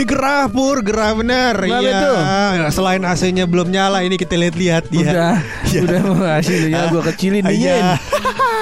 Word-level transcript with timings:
Mudik 0.00 0.16
gerah 0.16 0.48
pur, 0.48 0.80
gerah 0.80 1.12
bener. 1.12 1.60
Iya. 1.60 1.76
itu? 1.92 2.12
Selain 2.72 3.04
AC-nya 3.04 3.44
belum 3.44 3.68
nyala, 3.68 4.00
ini 4.00 4.16
kita 4.16 4.32
lihat-lihat 4.32 4.88
ya. 4.88 5.00
Udah, 5.04 5.34
Iya. 5.68 5.80
udah 5.84 6.00
mau 6.02 6.16
ngasih 6.18 6.58
ya 6.66 6.88
gue 6.88 7.02
kecilin 7.04 7.44
dingin. 7.44 7.60
Iya. 7.68 8.00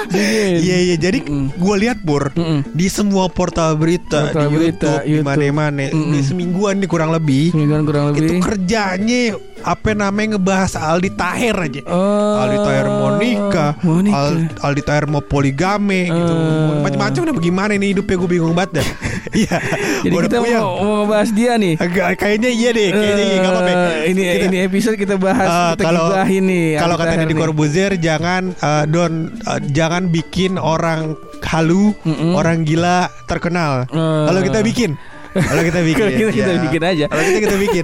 Iya 0.09 0.77
iya 0.81 0.95
jadi 0.97 1.19
gue 1.53 1.75
lihat 1.77 2.01
pur 2.01 2.31
Mm-mm. 2.31 2.63
di 2.69 2.87
semua 2.87 3.27
portal 3.27 3.75
berita 3.75 4.27
Portal 4.27 4.47
di 4.47 4.55
berita, 4.57 5.03
YouTube, 5.03 5.05
di 5.05 5.21
mana-mana 5.21 5.85
Mm-mm. 5.87 6.11
di 6.11 6.19
semingguan 6.19 6.79
nih 6.79 6.87
kurang 6.87 7.11
lebih 7.11 7.51
Semingguan 7.51 7.83
kurang 7.83 8.03
itu 8.09 8.23
lebih. 8.25 8.39
kerjanya 8.41 9.35
apa 9.59 9.91
namanya 9.91 10.35
ngebahas 10.35 10.71
Aldi 10.73 11.11
Taher 11.13 11.57
aja. 11.61 11.81
Oh, 11.85 12.35
Aldi 12.37 12.57
Taher 12.57 12.87
mau 12.89 13.11
nikah. 13.13 13.71
Al- 14.09 14.47
Aldi 14.61 14.81
Taher 14.81 15.05
mau 15.05 15.19
poligame 15.21 16.07
gitu. 16.07 16.33
Eh. 16.33 16.79
Macam-macam 16.81 17.19
udah 17.21 17.35
bagaimana 17.35 17.71
nih 17.73 17.89
hidupnya 17.91 18.15
gue 18.17 18.29
bingung 18.29 18.55
banget 18.55 18.79
dah. 18.79 18.87
Iya. 19.29 19.57
Jadi 20.01 20.15
kita 20.25 20.37
puyeng. 20.39 20.59
mau, 20.59 20.73
mau 20.77 20.93
ngebahas 21.03 21.29
dia 21.31 21.51
nih. 21.55 21.73
Agak 21.75 22.07
kayaknya 22.15 22.49
iya 22.49 22.69
deh, 22.71 22.87
kayaknya 22.89 23.23
iya 23.23 23.35
enggak 23.37 23.53
apa-apa. 23.53 23.71
Eh, 23.71 24.09
ini 24.09 24.21
Kita- 24.21 24.45
ini 24.45 24.57
episode 24.63 24.95
kita 24.95 25.15
bahas 25.15 25.47
Eh, 25.47 25.69
kita 25.73 25.83
kalau 25.83 26.05
gibahin 26.09 26.43
nih. 26.45 26.67
kalau 26.75 26.95
kata 26.95 27.13
Deddy 27.15 27.25
nih. 27.29 27.39
Corbuzier 27.39 27.91
jangan 27.95 28.43
eh, 28.53 28.83
don 28.85 29.13
eh, 29.31 29.59
jangan 29.69 30.03
bikin 30.07 30.51
orang 30.55 31.13
halu, 31.41 31.91
orang 32.31 32.61
gila 32.61 32.97
terkenal. 33.25 33.85
Eh. 33.85 34.25
Kalau 34.25 34.39
kita 34.41 34.59
bikin, 34.61 34.93
kalau 35.31 35.61
kita 35.61 35.79
bikin, 35.81 35.99
Kalau 35.99 36.11
kita- 36.11 36.33
kita 36.33 36.51
ya. 36.51 36.61
bikin 36.61 36.81
aja. 36.83 37.05
Kalau 37.05 37.23
kita 37.23 37.39
kita 37.39 37.57
bikin, 37.59 37.83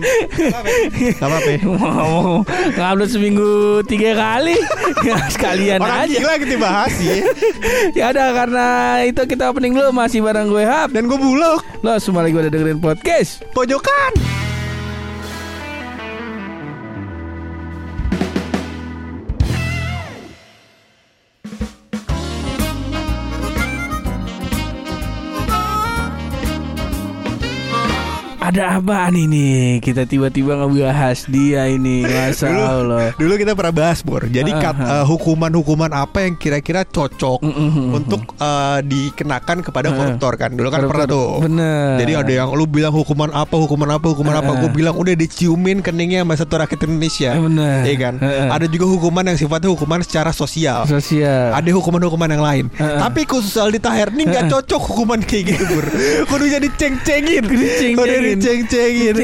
Gak 1.13 1.21
apa-apa. 1.21 1.51
mau 1.75 2.41
ngupload 2.41 3.07
seminggu 3.07 3.51
tiga 3.83 4.11
kali 4.13 4.57
ya 5.07 5.17
sekalian 5.27 5.79
Orang 5.79 6.05
aja 6.05 6.17
gila 6.17 6.33
kita 6.37 6.55
bahas 6.57 6.93
ya. 7.05 7.15
ya 7.93 8.05
udah 8.09 8.27
karena 8.33 8.67
itu 9.03 9.21
kita 9.23 9.43
opening 9.47 9.73
dulu 9.73 9.89
masih 9.91 10.19
bareng 10.19 10.47
gue 10.47 10.63
Hap 10.63 10.89
Dan 10.89 11.05
gue 11.05 11.15
bulog 11.15 11.61
lo 11.81 11.93
semua 11.97 12.21
lagi 12.21 12.33
udah 12.33 12.49
dengerin 12.49 12.79
podcast 12.79 13.45
pojokan. 13.51 14.44
Ada 28.55 28.79
apaan 28.79 29.19
ini 29.19 29.83
kita 29.83 30.07
tiba-tiba 30.07 30.55
ngebahas 30.55 31.27
dia 31.27 31.67
ini 31.67 32.07
masa 32.07 32.47
Allah 32.47 33.11
Dulu, 33.11 33.27
dulu 33.27 33.33
kita 33.35 33.51
pernah 33.51 33.73
bahas 33.75 33.99
Bor. 33.99 34.23
Jadi 34.25 34.47
Ah, 34.55 34.71
ah. 34.71 34.87
eh, 34.95 35.05
hukuman-hukuman 35.05 35.91
apa 35.91 36.23
yang 36.23 36.39
kira-kira 36.39 36.87
cocok 36.87 37.43
Mm, 37.43 37.51
mm, 37.51 37.67
mm, 37.67 37.89
untuk 37.91 38.21
eh, 38.33 38.79
dikenakan 38.81 39.59
kepada 39.59 39.91
Ah. 39.91 39.93
koruptor 39.93 40.39
kan? 40.39 40.55
Dulu 40.55 40.71
kan 40.71 40.87
pernah 40.87 41.03
tuh. 41.03 41.43
bener 41.43 41.99
Jadi 41.99 42.11
ada 42.15 42.31
yang 42.33 42.49
lu 42.55 42.63
bilang 42.63 42.95
hukuman 42.95 43.27
apa, 43.29 43.51
hukuman 43.51 43.91
apa, 43.91 44.05
hukuman 44.07 44.35
apa. 44.35 44.47
Heeh. 44.47 44.61
Gue 44.63 44.71
bilang 44.71 44.95
udah 44.95 45.11
diciumin 45.13 45.83
keningnya 45.83 46.23
sama 46.23 46.39
satu 46.39 46.55
rakyat 46.55 46.79
Indonesia. 46.81 47.35
Bener. 47.35 47.83
Iya 47.83 47.95
kan? 47.99 48.15
Heeh. 48.23 48.47
Ada 48.47 48.65
juga 48.65 48.85
hukuman 48.87 49.23
yang 49.25 49.35
sifatnya 49.35 49.67
hukuman 49.67 49.99
secara 49.99 50.31
sosial. 50.31 50.87
sosial 50.87 51.51
Ada 51.51 51.75
hukuman-hukuman 51.75 52.29
yang 52.29 52.39
lain. 52.39 52.65
Heeh. 52.71 52.99
Tapi 53.03 53.27
khusus 53.27 53.59
Aldi 53.59 53.83
Taher 53.83 54.15
ini 54.15 54.23
nggak 54.25 54.47
cocok 54.47 54.81
hukuman 54.95 55.19
kayak 55.19 55.43
gitu, 55.51 55.63
Bur. 55.67 55.85
Kudu 56.31 56.45
jadi 56.47 56.67
ceng-cengin. 56.71 57.43
Kudu 57.43 58.23
diceng-cengin. 58.45 59.15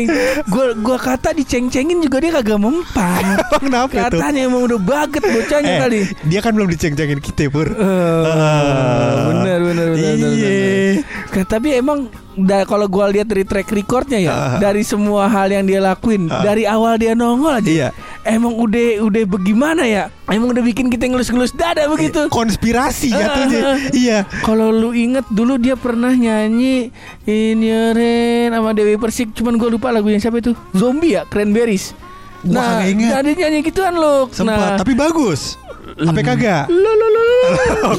Gue 0.47 0.65
gua 0.77 0.97
kata 0.97 1.29
diceng-cengin 1.31 2.01
juga 2.01 2.17
dia 2.17 2.31
kagak 2.33 2.57
mempan 2.57 3.37
kenapa 3.61 4.09
tuh? 4.09 4.17
Katanya 4.17 4.41
emang 4.43 4.61
udah 4.65 4.79
baget 4.79 5.23
bocahnya 5.23 5.71
Eh, 5.71 5.79
kali 5.79 5.99
dia 6.25 6.39
kan 6.39 6.51
belum 6.51 6.67
diceng-cengin 6.67 7.19
kita, 7.19 7.47
Pur. 7.47 7.69
Eh, 7.69 8.23
Ah. 8.23 9.29
bener 9.29 9.59
bener 9.61 9.87
bener 9.87 10.13
bener, 10.15 10.29
Iya. 10.33 10.49
bener. 10.49 10.93
Ka- 11.31 11.49
Tapi 11.51 11.67
emang 11.75 12.07
da, 12.33 12.63
kalau 12.63 12.87
gua 12.87 13.07
lihat 13.07 13.27
dari 13.27 13.43
track 13.43 13.69
recordnya 13.69 14.17
ya, 14.17 14.31
Ah. 14.31 14.57
dari 14.57 14.81
semua 14.81 15.27
hal 15.27 15.47
yang 15.47 15.63
dia 15.63 15.79
lakuin, 15.79 16.25
Ah. 16.25 16.41
dari 16.41 16.63
awal 16.63 16.95
dia 16.95 17.13
nongol 17.13 17.53
aja. 17.53 17.69
Iya. 17.69 17.89
Emang 18.21 18.53
udah 18.53 19.01
udah 19.01 19.23
bagaimana 19.25 19.81
ya? 19.81 20.13
Emang 20.27 20.53
udah 20.53 20.61
bikin 20.61 20.87
kita 20.87 21.05
ngelus-ngelus 21.05 21.51
dada 21.51 21.89
begitu. 21.89 22.29
Konspirasi 22.29 23.09
Ah, 23.09 23.17
jatuhnya. 23.25 23.61
Iya. 23.97 24.19
Kalau 24.41 24.69
lu 24.69 24.93
inget 24.93 25.25
dulu 25.27 25.57
dia 25.57 25.73
pernah 25.73 26.13
nyanyi 26.13 26.93
In 27.25 27.59
Your 27.59 27.93
Hand 27.93 28.53
sama 28.53 28.71
Dewi 28.71 28.95
Persik, 28.95 29.33
cuman 29.33 29.57
gue 29.57 29.69
lupa 29.69 29.89
lagunya 29.89 30.21
siapa 30.21 30.37
itu? 30.37 30.53
Zombie 30.71 31.17
ya, 31.17 31.25
Cranberries. 31.25 31.97
Gua 32.41 32.57
nah, 32.57 32.85
nah, 32.85 33.21
dia 33.21 33.33
nyanyi 33.37 33.61
gituan 33.61 33.93
lu. 33.93 34.29
Sempat, 34.29 34.57
Nah, 34.57 34.77
tapi 34.77 34.93
bagus. 34.93 35.57
Apa 35.97 36.21
kagak? 36.23 36.65
lo, 36.67 36.91
lo, 36.91 37.07
lo, 37.07 37.21
lo. 37.21 37.39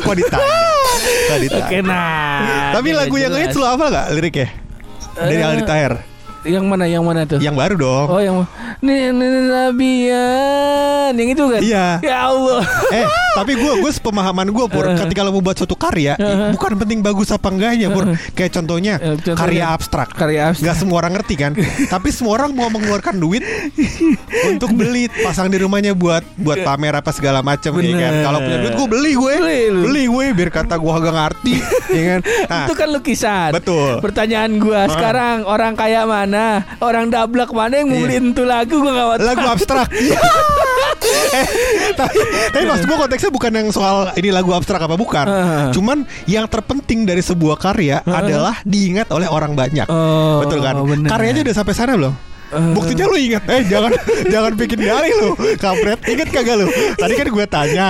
Kok 0.00 0.14
ditanya? 0.16 0.58
Kok 1.28 1.38
ditanya? 1.40 1.66
Oke 1.66 1.78
nah. 1.82 2.70
Tapi 2.72 2.88
lagu 2.90 3.14
yang 3.16 3.34
hits 3.34 3.54
lo 3.54 3.66
apa 3.66 3.84
gak 3.86 4.06
liriknya? 4.14 4.48
Dari 5.12 5.34
Eh, 5.34 5.44
Aldi 5.44 5.62
Taher 5.62 5.92
Yang 6.42 6.64
mana? 6.66 6.84
Yang 6.90 7.04
mana 7.06 7.20
tuh? 7.22 7.38
Yang 7.38 7.54
baru 7.54 7.74
dong 7.78 8.06
Oh 8.10 8.18
yang 8.18 8.36
Nabian 9.46 11.12
Yang 11.14 11.28
itu 11.38 11.44
kan? 11.46 11.60
Iya. 11.62 11.86
Ya 12.02 12.16
Allah 12.26 12.62
Eh 12.90 13.06
tapi 13.32 13.52
gue 13.54 13.72
gue 13.78 13.90
pemahaman 13.94 14.46
gue 14.46 14.66
pur 14.66 14.84
Eh. 14.84 14.98
ketika 14.98 15.20
lo 15.20 15.30
mau 15.30 15.40
buat 15.40 15.54
suatu 15.54 15.72
karya 15.72 16.14
Eh. 16.14 16.50
bukan 16.50 16.76
penting 16.76 17.00
bagus 17.00 17.28
apa 17.28 17.48
enggaknya 17.48 17.88
pur. 17.88 18.04
Kayak 18.32 18.52
contohnya, 18.54 18.94
Eh, 18.96 19.16
contohnya. 19.16 19.38
karya 19.38 19.64
abstrak. 19.68 20.08
Karya 20.12 20.40
abstrak. 20.48 20.62
nggak 20.62 20.76
semua 20.76 20.96
orang 20.98 21.12
ngerti 21.14 21.34
kan? 21.36 21.52
Tapi 21.94 22.08
semua 22.08 22.32
orang 22.36 22.50
mau 22.52 22.68
mengeluarkan 22.68 23.14
duit 23.16 23.42
untuk 24.46 24.72
beli 24.72 25.06
pasang 25.18 25.48
di 25.48 25.56
rumahnya 25.56 25.92
buat 25.92 26.22
buat 26.36 26.60
pamer 26.60 26.94
apa 26.94 27.10
segala 27.10 27.40
macam 27.40 27.72
ya 27.74 27.94
kan? 27.98 28.12
Kalau 28.22 28.38
punya 28.38 28.58
duit 28.60 28.74
gue 28.74 28.88
beli 28.88 29.12
gue. 29.14 29.34
Beli 29.38 29.60
beli 29.82 30.02
gue 30.06 30.24
biar 30.34 30.50
kata 30.50 30.74
gue 30.74 30.92
agak 30.92 31.12
ngerti 31.12 31.54
ya 31.90 32.02
kan? 32.06 32.20
Nah, 32.44 32.64
Itu 32.64 32.74
kan 32.74 32.88
lukisan. 32.90 33.50
Betul. 33.52 33.98
Pertanyaan 34.00 34.58
gua 34.58 34.84
Sekarang 34.84 35.44
orang 35.44 35.72
kaya 35.72 36.04
mana? 36.04 36.66
Orang 36.78 37.08
dablek 37.08 37.50
mana 37.50 37.74
yang 37.74 37.88
mau 37.88 37.96
Iya. 37.96 38.04
beliin 38.04 38.26
tuh 38.32 38.44
lagu? 38.44 38.76
Gua 38.76 38.92
gak 38.92 39.06
tahu. 39.14 39.24
lagu 39.24 39.44
abstrak 39.48 39.88
eh, 41.32 41.46
tapi 41.98 42.18
tapi 42.52 42.64
maksud 42.64 42.84
gue 42.86 42.98
konteksnya 42.98 43.30
bukan 43.32 43.52
yang 43.52 43.68
soal 43.74 44.10
ini 44.16 44.28
lagu 44.30 44.50
abstrak 44.54 44.82
apa 44.82 44.96
bukan. 44.96 45.26
Cuman 45.74 46.04
yang 46.28 46.46
terpenting 46.46 47.04
dari 47.04 47.20
sebuah 47.20 47.58
karya 47.58 48.00
adalah 48.06 48.60
diingat 48.62 49.10
oleh 49.10 49.26
orang 49.26 49.52
banyak. 49.56 49.86
Oh, 49.88 50.42
betul 50.44 50.60
kan? 50.62 50.78
bener. 50.82 51.08
karyanya 51.08 51.40
udah 51.46 51.54
sampai 51.54 51.74
sana 51.74 51.94
belum? 51.94 52.14
Eh. 52.52 52.72
Buktinya 52.76 53.08
lu 53.08 53.16
ingat. 53.16 53.42
Eh 53.48 53.64
jangan 53.64 53.96
Jangan 54.32 54.52
bikin 54.60 54.84
dalih 54.84 55.12
lu 55.24 55.30
Kampret. 55.56 56.04
Ingat 56.04 56.28
kagak 56.28 56.60
lu? 56.60 56.68
Tadi 57.00 57.12
kan 57.16 57.26
gue 57.32 57.46
tanya 57.48 57.88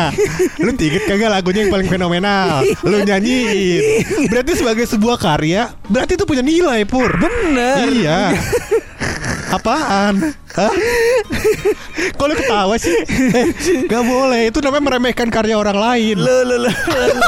Lu 0.62 0.70
inget 0.70 1.02
kagak 1.02 1.30
lagunya 1.34 1.66
yang 1.66 1.72
paling 1.74 1.88
fenomenal? 1.90 2.62
Lu 2.86 3.02
nyanyiin. 3.02 4.06
Berarti 4.30 4.52
sebagai 4.54 4.86
sebuah 4.86 5.18
karya 5.18 5.74
Berarti 5.90 6.14
itu 6.14 6.22
punya 6.22 6.46
nilai 6.46 6.86
Pur. 6.86 7.10
Bener. 7.18 7.90
Iya 7.90 8.20
Apaan? 9.52 10.32
Hah? 10.50 10.72
Kok 12.12 12.24
lu 12.24 12.34
ketawa 12.34 12.74
sih? 12.76 12.92
Eh, 13.04 13.52
gak 13.84 14.00
boleh 14.02 14.48
Itu 14.48 14.60
namanya 14.60 14.84
meremehkan 14.86 15.28
karya 15.28 15.54
orang 15.54 15.76
lain 15.76 16.16
Lo 16.16 16.40
lo 16.42 16.56
lo 16.58 16.70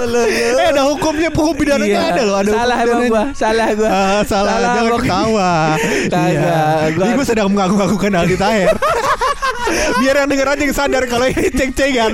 lo. 0.04 0.20
Eh 0.54 0.66
ada 0.66 0.84
hukumnya 0.84 1.28
Hukum 1.28 1.52
pidananya 1.52 1.84
Iya. 1.90 2.10
ada 2.10 2.22
loh 2.22 2.36
ada 2.38 2.50
Salah 2.50 2.76
emang 2.80 3.02
gua 3.06 3.24
Salah 3.34 3.68
gua 3.72 3.88
Ah, 3.88 4.20
salah, 4.22 4.54
jangan 4.56 4.76
pokoknya. 4.86 5.00
ketawa. 5.04 5.52
Kagak, 6.06 6.28
Iya. 6.30 6.60
gua- 6.90 7.04
Ini 7.04 7.12
gue 7.14 7.26
sedang 7.26 7.48
mengaku-ngakukan 7.48 8.10
Aldi 8.14 8.36
Taher. 8.36 8.68
Biar 10.00 10.14
yang 10.16 10.28
denger 10.28 10.48
aja 10.50 10.62
yang 10.62 10.74
sadar 10.74 11.02
kalau 11.04 11.26
ini 11.26 11.48
ceng-cengan. 11.50 12.12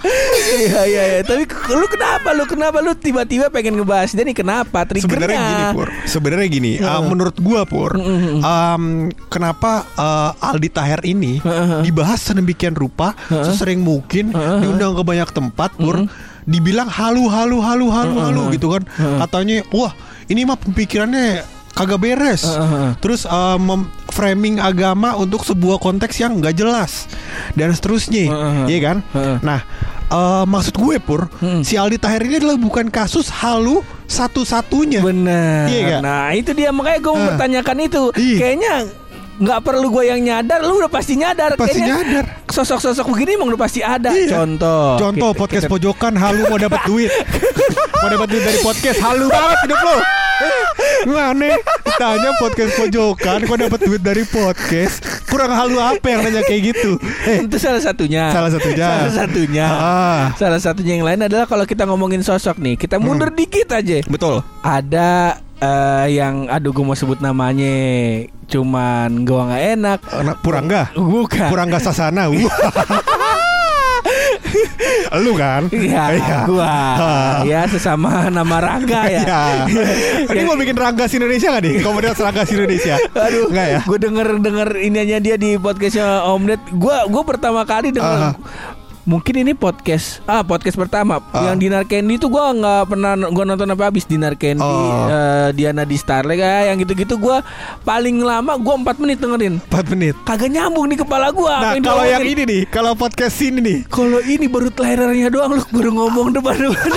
Iya 0.00 0.80
iya 0.88 1.02
iya 1.06 1.20
Tapi 1.20 1.44
lu 1.70 1.86
kenapa 1.86 2.32
Lu 2.32 2.44
kenapa 2.44 2.80
Lu 2.80 2.92
tiba-tiba 2.92 3.48
pengen 3.48 3.76
ngebahas 3.76 4.10
dia 4.10 4.24
nih 4.24 4.32
Kenapa 4.32 4.84
Triggernya 4.84 5.06
Sebenarnya 5.28 5.40
gini 5.44 5.64
Pur. 5.72 5.88
Sebenarnya 6.04 6.48
gini. 6.48 6.72
uh, 6.80 7.02
menurut 7.04 7.36
gua 7.38 7.62
Pur, 7.64 7.92
um, 7.94 8.84
kenapa 9.28 9.84
uh, 9.94 10.32
Aldi 10.42 10.68
Taher 10.68 11.00
ini 11.04 11.38
dibahas 11.80 12.18
sedemikian 12.22 12.72
rupa, 12.72 13.12
sesering 13.28 13.80
mungkin, 13.80 14.32
diundang 14.32 14.96
ke 14.96 15.02
banyak 15.04 15.30
tempat 15.30 15.76
Pur. 15.76 16.08
Dibilang 16.42 16.88
halu 16.88 17.28
halu 17.28 17.60
halu 17.60 17.86
halu 17.88 18.14
halu 18.18 18.42
gitu 18.50 18.72
kan. 18.72 18.82
Katanya, 18.96 19.62
wah 19.70 19.92
ini 20.26 20.42
mah 20.42 20.56
pemikirannya 20.56 21.44
kagak 21.70 22.00
beres. 22.00 22.42
Heeh. 22.42 22.98
Terus 22.98 23.22
uh, 23.24 23.54
mem- 23.54 23.86
framing 24.10 24.58
agama 24.58 25.14
untuk 25.14 25.46
sebuah 25.46 25.78
konteks 25.78 26.18
yang 26.18 26.42
nggak 26.42 26.58
jelas 26.58 27.06
dan 27.54 27.70
seterusnya, 27.70 28.26
Heeh. 28.26 28.64
iya 28.66 28.78
kan? 28.82 28.96
Heeh. 29.14 29.36
Nah, 29.40 29.62
uh, 30.10 30.44
maksud 30.44 30.74
gue 30.74 30.98
pur, 30.98 31.30
Hmm. 31.38 31.62
si 31.62 31.74
Aldi 31.74 31.96
Taher 31.96 32.20
ini 32.20 32.36
adalah 32.36 32.54
bukan 32.56 32.86
kasus 32.86 33.30
halu 33.32 33.80
satu-satunya. 34.04 35.00
Bener 35.00 35.66
Iya? 35.66 35.98
Nah 35.98 36.30
itu 36.30 36.50
dia 36.50 36.70
Makanya 36.70 36.98
gue 36.98 37.12
mau 37.12 37.20
Ah. 37.20 37.26
bertanyakan 37.30 37.76
itu 37.80 38.02
Iya. 38.14 38.36
Kayaknya 38.36 38.74
nggak 39.40 39.60
perlu 39.60 39.88
gue 39.90 40.04
yang 40.06 40.20
nyadar 40.20 40.60
Lu 40.60 40.76
udah 40.76 40.86
pasti 40.86 41.16
nyadar 41.16 41.56
Pasti 41.56 41.80
Kayaknya 41.80 41.96
nyadar. 41.96 42.24
Sosok-sosok 42.46 43.06
begini 43.08 43.34
emang 43.34 43.48
udah 43.48 43.60
pasti 43.60 43.80
ada 43.80 44.12
Iya. 44.12 44.36
Contoh 44.36 45.00
Contoh 45.00 45.30
Kita- 45.32 45.40
podcast 45.40 45.64
kita- 45.64 45.72
pojokan 45.72 46.12
halu 46.14 46.42
mau 46.44 46.58
dapat 46.58 46.80
duit. 46.84 47.08
mau 47.96 48.08
dapat 48.08 48.26
duit 48.28 48.42
dari 48.42 48.58
podcast 48.60 48.98
halu 49.00 49.26
banget 49.26 49.58
hidup 49.64 49.80
lo. 49.80 49.96
Mana 51.02 51.52
ditanya 51.52 52.30
podcast 52.36 52.72
pojokan 52.74 53.38
Kok 53.44 53.58
dapat 53.58 53.80
duit 53.82 54.00
dari 54.00 54.24
podcast 54.24 55.04
Kurang 55.24 55.52
halu 55.52 55.76
apa 55.76 56.06
yang 56.06 56.24
nanya 56.24 56.40
kayak 56.42 56.72
gitu 56.72 56.96
Eh 57.22 57.44
Itu 57.44 57.56
salah 57.56 57.80
satunya. 57.80 58.32
Salah 58.32 58.48
satunya. 58.50 58.86
Salah 58.88 59.12
satunya. 59.14 59.66
Ah. 59.68 60.22
Salah 60.34 60.56
satunya 60.58 60.96
yang 60.96 61.04
lain 61.04 61.20
adalah 61.22 61.44
kalau 61.44 61.64
kita 61.64 61.84
ngomongin 61.84 62.20
sosok 62.20 62.56
nih, 62.56 62.76
kita 62.76 62.96
mundur 62.96 63.28
dikit 63.30 63.68
aja. 63.70 64.00
Betul 64.04 64.40
Ada 64.60 65.40
eh, 65.60 66.06
yang 66.10 66.48
aduh 66.48 66.70
gue 66.70 66.82
mau 66.82 66.94
sebut 66.94 67.20
namanya 67.20 67.76
cuman 68.46 69.22
gua 69.22 69.42
nggak 69.46 69.64
enak. 69.74 69.98
Anak 70.10 70.36
Purangga 70.40 70.82
Bukan. 70.92 71.48
Purangga 71.48 71.78
Sasana 71.78 72.26
Lu 75.20 75.34
kan 75.34 75.66
Iya, 75.70 76.14
Iya. 76.14 76.38
gua. 76.46 76.74
Ya 77.42 77.66
sesama 77.66 78.30
nama 78.30 78.56
Rangga 78.58 79.06
ya. 79.06 79.22
Iya. 79.22 79.42
Ini 80.32 80.42
mau 80.44 80.54
bikin 80.54 80.74
Ranggas 80.74 81.10
Indonesia 81.12 81.50
gak 81.50 81.62
nih? 81.62 81.82
Komunitas 81.82 82.18
Ranggas 82.18 82.48
Indonesia. 82.48 82.94
Aduh, 83.12 83.50
Enggak 83.50 83.66
ya? 83.68 83.80
Gue 83.84 83.98
denger 83.98 84.38
denger 84.38 84.68
ininya 84.78 85.18
dia 85.18 85.34
di 85.34 85.58
podcastnya 85.58 86.24
Om 86.24 86.42
Ded. 86.46 86.62
Gue 86.72 86.96
gue 87.06 87.22
pertama 87.22 87.62
kali 87.64 87.90
denger. 87.90 88.18
Ah. 88.30 88.34
Mungkin 89.10 89.34
ini 89.36 89.52
podcast 89.52 90.22
ah 90.24 90.38
podcast 90.40 90.78
pertama 90.78 91.18
Ah. 91.30 91.50
yang 91.50 91.58
Dinar 91.58 91.82
Candy 91.82 92.14
itu 92.14 92.26
gue 92.26 92.38
nggak 92.54 92.82
pernah 92.86 93.18
gue 93.18 93.44
nonton 93.44 93.66
apa 93.66 93.90
habis 93.90 94.06
Dinar 94.06 94.34
Candy 94.34 94.62
Oh. 94.62 95.10
eh, 95.10 95.50
Diana 95.50 95.82
di 95.82 95.96
Starlight 95.96 96.38
kayak 96.38 96.62
yang 96.64 96.78
gitu-gitu 96.78 97.14
gue 97.16 97.36
paling 97.82 98.16
lama 98.20 98.54
gue 98.54 98.70
4 98.76 99.02
menit 99.02 99.18
dengerin 99.18 99.58
4 99.64 99.90
menit. 99.90 100.14
kagak 100.22 100.46
nyambung 100.48 100.86
di 100.86 100.94
kepala 100.94 101.28
gue 101.28 101.42
Nah, 101.50 101.74
kalau 101.76 102.06
yang 102.06 102.22
ini 102.22 102.42
nih, 102.44 102.62
kalau 102.68 102.94
podcast 102.94 103.34
ini 103.40 103.58
nih. 103.58 103.78
kalau 103.88 104.22
ini 104.22 104.46
baru 104.46 104.70
trailernya 104.70 105.26
doang 105.28 105.52
lu 105.52 105.64
baru 105.68 105.90
ngomong 105.92 106.30
depan-depan 106.36 106.90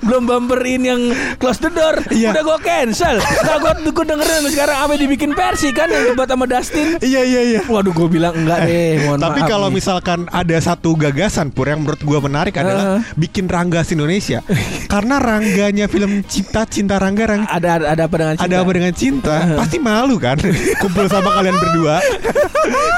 belum 0.00 0.22
bumperin 0.24 0.82
yang 0.82 1.00
close 1.36 1.60
the 1.60 1.68
door 1.68 2.00
Iya. 2.08 2.32
udah 2.32 2.42
gue 2.46 2.58
cancel 2.64 3.20
nah 3.44 3.56
gue 3.58 3.92
gue 3.92 4.04
dengerin 4.06 4.48
sekarang 4.48 4.78
apa 4.78 4.92
dibikin 4.96 5.36
versi 5.36 5.68
kan 5.70 5.86
yang 5.86 6.08
debat 6.08 6.24
sama 6.24 6.48
Dustin 6.48 6.96
Iya 6.98 7.20
iya 7.22 7.40
iya. 7.46 7.60
waduh 7.62 7.92
gue 7.92 8.08
bilang 8.08 8.32
enggak 8.34 8.64
deh 8.64 9.04
mohon 9.04 9.20
Tapi 9.20 9.44
kalau 9.44 9.68
nih. 9.68 9.76
misalkan 9.76 10.24
ada 10.30 10.56
satu 10.56 10.96
gagasan 10.96 11.52
pur 11.58 11.66
yang 11.66 11.82
menurut 11.82 11.98
gua 12.06 12.22
menarik 12.22 12.54
adalah 12.54 13.02
bikin 13.18 13.50
Ranggas 13.50 13.90
Indonesia. 13.90 14.46
Karena 14.86 15.18
rangganya 15.18 15.90
film 15.90 16.22
Cinta 16.22 16.62
Cinta 16.70 17.02
Rangga 17.02 17.26
Rang 17.26 17.42
ada 17.50 17.82
ada, 17.82 17.86
ada 17.98 18.02
apa 18.06 18.14
dengan 18.14 18.34
cinta? 18.38 18.46
ada 18.46 18.56
apa 18.62 18.70
dengan 18.70 18.92
cinta? 18.94 19.34
Pasti 19.58 19.76
malu 19.82 20.22
kan? 20.22 20.38
Kumpul 20.78 21.10
sama 21.10 21.34
kalian 21.34 21.58
berdua. 21.58 21.98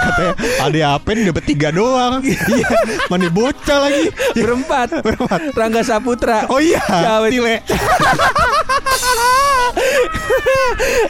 Katanya 0.04 0.32
ada 0.60 0.78
apa 1.00 1.08
nih 1.16 1.24
dapat 1.32 1.44
tiga 1.48 1.72
doang. 1.72 2.20
Iya. 2.20 2.68
Mana 3.08 3.32
bocah 3.32 3.78
lagi. 3.88 4.12
Berempat. 4.36 5.00
Berempat. 5.00 5.40
Rangga 5.56 5.80
Saputra. 5.80 6.44
Oh 6.52 6.60
iya? 6.60 6.84
Tile 6.84 7.64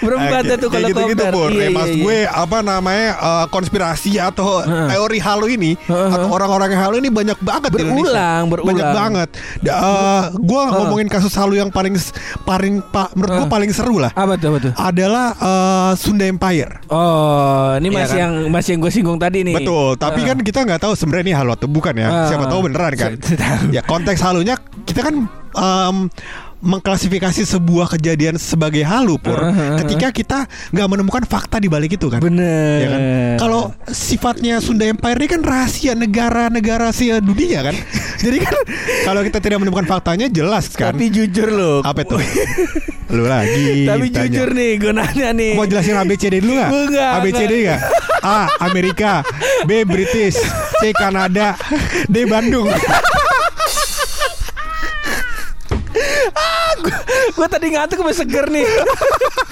berempat 0.01 0.43
Kayak- 0.45 0.57
itu 0.57 0.67
kalau. 0.69 0.81
Iya, 0.81 0.91
Eh, 0.91 1.63
iya, 1.63 1.69
Mas 1.71 1.89
iya. 1.89 2.01
gue 2.01 2.17
apa 2.27 2.59
namanya 2.61 3.07
eh, 3.13 3.45
konspirasi 3.49 4.11
atau 4.17 4.61
teori 4.65 5.19
halu 5.19 5.47
ini 5.51 5.71
atau 5.87 6.29
orang-orang 6.29 6.69
yang 6.71 6.81
halu 6.83 6.95
ini 6.99 7.09
banyak 7.09 7.37
banget 7.41 7.71
di 7.73 7.83
Indonesia. 7.83 8.11
Berulang, 8.11 8.43
berulang. 8.49 8.69
Banyak 8.69 8.89
banget. 8.93 9.29
Da- 9.61 9.77
eh, 9.77 10.23
gue 10.35 10.61
ngomongin 10.69 11.07
kasus 11.07 11.33
halu 11.35 11.55
yang 11.55 11.69
paling 11.71 11.95
paling 12.43 12.81
pak 12.85 13.13
menurut 13.15 13.33
gue 13.37 13.47
paling 13.49 13.71
seru 13.71 13.97
lah 13.97 14.11
apa 14.13 14.35
tuh 14.35 14.47
apa 14.51 14.59
tuh 14.61 14.73
adalah 14.75 15.27
eh, 15.35 15.91
Sunda 15.97 16.25
Empire. 16.25 16.85
oh 16.89 17.75
ini 17.77 17.87
Iya 17.89 17.97
masih 17.97 18.13
kan? 18.13 18.21
yang 18.21 18.33
masih 18.49 18.69
yang 18.71 18.81
gue 18.81 18.93
singgung 18.93 19.19
tadi 19.19 19.39
nih 19.43 19.55
Betul, 19.57 19.97
tapi 19.97 20.21
kan 20.23 20.37
kita 20.41 20.59
nggak 20.65 20.81
tahu 20.81 20.93
sebenarnya 20.95 21.25
ini 21.25 21.33
halu 21.35 21.51
atau 21.53 21.67
bukan 21.67 21.95
ya. 21.95 22.09
Siapa 22.27 22.45
tahu 22.47 22.61
beneran 22.67 22.93
kan. 22.95 23.11
Ya 23.71 23.81
konteks 23.83 24.21
halunya 24.21 24.55
kita 24.85 25.01
kan 25.03 25.15
em, 25.51 25.97
mengklasifikasi 26.61 27.49
sebuah 27.49 27.97
kejadian 27.97 28.37
sebagai 28.37 28.85
halu 28.85 29.17
pur 29.17 29.41
ah, 29.41 29.49
ah. 29.49 29.77
ketika 29.81 30.13
kita 30.13 30.39
nggak 30.77 30.89
menemukan 30.93 31.25
fakta 31.25 31.57
di 31.57 31.73
balik 31.73 31.97
itu 31.97 32.13
kan. 32.13 32.21
bener 32.21 32.79
Ya 32.81 32.89
kan? 32.93 33.01
Kalau 33.41 33.63
sifatnya 33.89 34.61
Sunda 34.61 34.85
Empire 34.85 35.17
ini 35.17 35.29
kan 35.29 35.41
rahasia 35.41 35.97
negara-negara 35.97 36.93
se 36.93 37.09
dunia 37.25 37.65
kan. 37.65 37.77
Jadi 38.25 38.39
kan 38.45 38.55
kalau 39.09 39.25
kita 39.25 39.41
tidak 39.41 39.65
menemukan 39.65 39.89
faktanya 39.89 40.29
jelas 40.29 40.69
kan. 40.77 40.93
tapi 40.93 41.09
jujur 41.09 41.49
loh 41.49 41.77
apa 41.81 42.05
itu? 42.05 42.17
Lu 43.17 43.27
lagi. 43.27 43.91
Tapi 43.91 44.07
tanya. 44.07 44.23
jujur 44.23 44.49
nih, 44.55 44.71
gue 44.79 44.93
nanya 44.95 45.29
nih. 45.35 45.53
Mau 45.59 45.67
jelasin 45.67 45.99
ABCD 45.99 46.39
dulu 46.39 46.63
nggak? 46.63 46.71
Enggak, 46.71 47.11
ABCD 47.19 47.53
nggak? 47.67 47.81
A. 48.23 48.41
Amerika 48.63 49.13
B. 49.67 49.83
British 49.83 50.39
C. 50.79 50.95
Kanada 50.95 51.59
D. 52.07 52.23
Bandung 52.29 52.71
gue 57.41 57.49
tadi 57.49 57.73
ngantuk 57.73 58.05
sampai 58.05 58.17
seger 58.21 58.47
nih. 58.53 58.69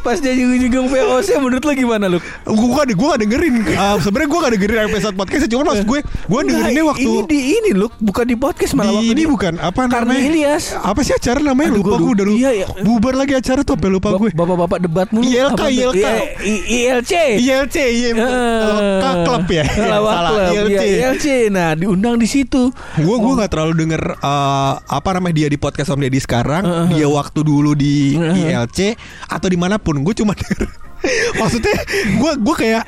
Pas 0.00 0.16
dia 0.16 0.32
nyinggung 0.32 0.86
VOC 0.86 1.28
menurut 1.38 1.60
lo 1.60 1.72
gimana 1.72 2.06
lu? 2.06 2.18
Gue 2.44 2.68
gak, 2.72 2.86
gue 2.90 3.08
gak 3.08 3.20
dengerin 3.20 3.54
uh, 3.70 3.96
Sebenernya 3.98 4.28
gue 4.28 4.40
gak 4.40 4.52
dengerin 4.52 4.78
episode 4.86 5.14
podcastnya 5.14 5.50
Cuma 5.50 5.62
maksud 5.66 5.86
gue 5.86 6.00
Gue 6.04 6.40
dengerinnya 6.42 6.84
waktu 6.84 7.04
ini 7.04 7.20
di 7.24 7.38
ini 7.54 7.70
lu 7.72 7.88
bukan 7.98 8.24
di 8.24 8.34
podcast 8.34 8.72
malah 8.72 8.90
di, 8.90 8.96
waktu 8.98 9.12
ini 9.12 9.22
di- 9.22 9.26
bukan 9.26 9.52
apa 9.56 9.80
Karena 9.86 10.04
namanya 10.04 10.22
Ilyas. 10.26 10.64
apa 10.76 11.00
sih 11.00 11.12
acara 11.12 11.40
namanya 11.40 11.70
Aduh, 11.70 11.80
lupa 11.80 11.96
gue 11.96 12.10
udah 12.12 12.24
lupa 12.26 12.38
Iya, 12.38 12.50
iya. 12.54 12.66
bubar 12.80 13.14
lagi 13.14 13.32
acara 13.32 13.60
tuh 13.62 13.74
apa 13.74 13.86
lupa 13.88 14.08
gue 14.12 14.30
Bapak-bapak 14.30 14.78
debat 14.80 15.08
mulu. 15.08 15.24
ILK? 15.24 15.60
ILK. 15.64 16.06
ILC. 16.42 17.12
ILC 17.38 17.76
Lawak 18.14 19.14
klub 19.24 19.46
ya 19.48 19.64
Lawak 19.80 20.12
salah 20.14 20.30
Club, 20.34 20.52
ILC 20.52 20.70
iya, 20.70 20.80
ILC. 21.10 21.26
Nah, 21.48 21.70
diundang 21.72 22.16
di 22.16 22.26
situ. 22.26 22.68
gue 22.94 23.16
gue 23.16 23.32
nggak 23.34 23.50
terlalu 23.50 23.72
denger 23.78 24.02
uh, 24.18 24.72
apa 24.80 25.08
namanya 25.12 25.34
dia 25.36 25.48
di 25.48 25.56
podcast 25.56 25.90
Om 25.90 26.00
Deddy 26.00 26.20
sekarang 26.20 26.62
Uh-huh. 26.64 26.88
dia 26.90 27.06
waktu 27.06 27.40
dulu 27.40 27.76
di. 27.76 28.16
ILC 28.16 28.96
atau 29.44 29.52
di 29.52 29.60
mana 29.60 29.76
pun 29.76 30.00
gue 30.00 30.16
cuma 30.16 30.32
maksudnya 31.40 31.74
gue 32.14 32.32
gue 32.38 32.56
kayak 32.56 32.82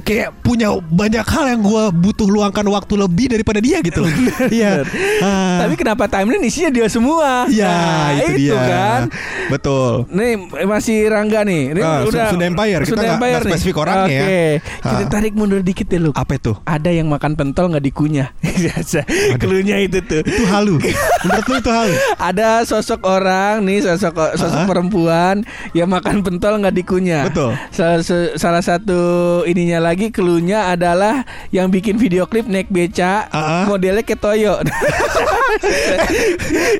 kayak 0.00 0.30
punya 0.40 0.70
banyak 0.78 1.24
hal 1.24 1.44
yang 1.48 1.60
gue 1.60 1.82
butuh 1.92 2.26
luangkan 2.26 2.62
waktu 2.64 2.94
lebih 2.96 3.26
daripada 3.28 3.58
dia 3.58 3.80
gitu 3.80 4.04
iya 4.52 4.84
Ah. 5.16 5.64
Tapi 5.64 5.74
kenapa 5.74 6.04
timeline 6.06 6.42
isinya 6.42 6.68
dia 6.68 6.86
semua? 6.86 7.46
Iya 7.46 7.66
Nah, 7.66 8.08
itu, 8.28 8.36
dia 8.44 8.60
kan. 8.60 9.00
betul 9.48 10.04
Nih 10.08 10.36
masih 10.64 11.06
Rangga 11.06 11.42
nih. 11.42 11.72
Ini 11.72 11.80
Ah, 11.80 12.04
udah 12.04 12.28
Sunda 12.28 12.44
Empire. 12.44 12.82
Kita 12.82 12.90
Sunda 12.90 13.06
Empire 13.10 13.30
nggak 13.30 13.42
nih. 13.42 13.52
spesifik 13.52 13.76
orangnya 13.78 14.08
ya. 14.10 14.20
Oke. 14.20 14.44
Kita 14.82 14.94
Ah. 14.98 15.08
tarik 15.08 15.32
mundur 15.32 15.60
dikit 15.60 15.86
ya 15.86 15.98
lu. 15.98 16.10
apa 16.12 16.32
itu 16.34 16.52
Ada 16.64 16.90
yang 16.90 17.08
makan 17.08 17.32
pentol 17.34 17.66
nggak 17.68 17.84
dikunyah. 17.84 18.28
Biasa. 18.44 19.00
Keluhnya 19.36 19.76
itu 19.78 19.98
tuh. 20.00 20.22
itu 20.22 20.42
halu 20.44 20.76
menurut 21.22 21.46
lu 21.46 21.54
itu 21.56 21.70
halu 21.70 21.94
Ada 22.16 22.48
sosok 22.64 23.00
orang 23.02 23.62
nih 23.62 23.80
sosok 23.82 24.14
sosok 24.34 24.60
Ah. 24.60 24.66
perempuan 24.66 25.36
yang 25.72 25.88
makan 25.88 26.20
pentol 26.20 26.58
nggak 26.58 26.74
dikunyah. 26.74 27.24
Betul. 27.26 27.53
Salah, 27.70 28.00
salah 28.34 28.62
satu 28.62 29.00
ininya 29.44 29.80
lagi 29.80 30.08
keluhnya 30.08 30.70
adalah 30.70 31.24
yang 31.50 31.68
bikin 31.68 31.96
video 31.96 32.24
klip 32.24 32.44
naik 32.44 32.68
beca 32.68 33.26
Ah. 33.30 33.64
modelnya 33.66 34.02
kayak 34.02 34.20
Toyo. 34.20 34.54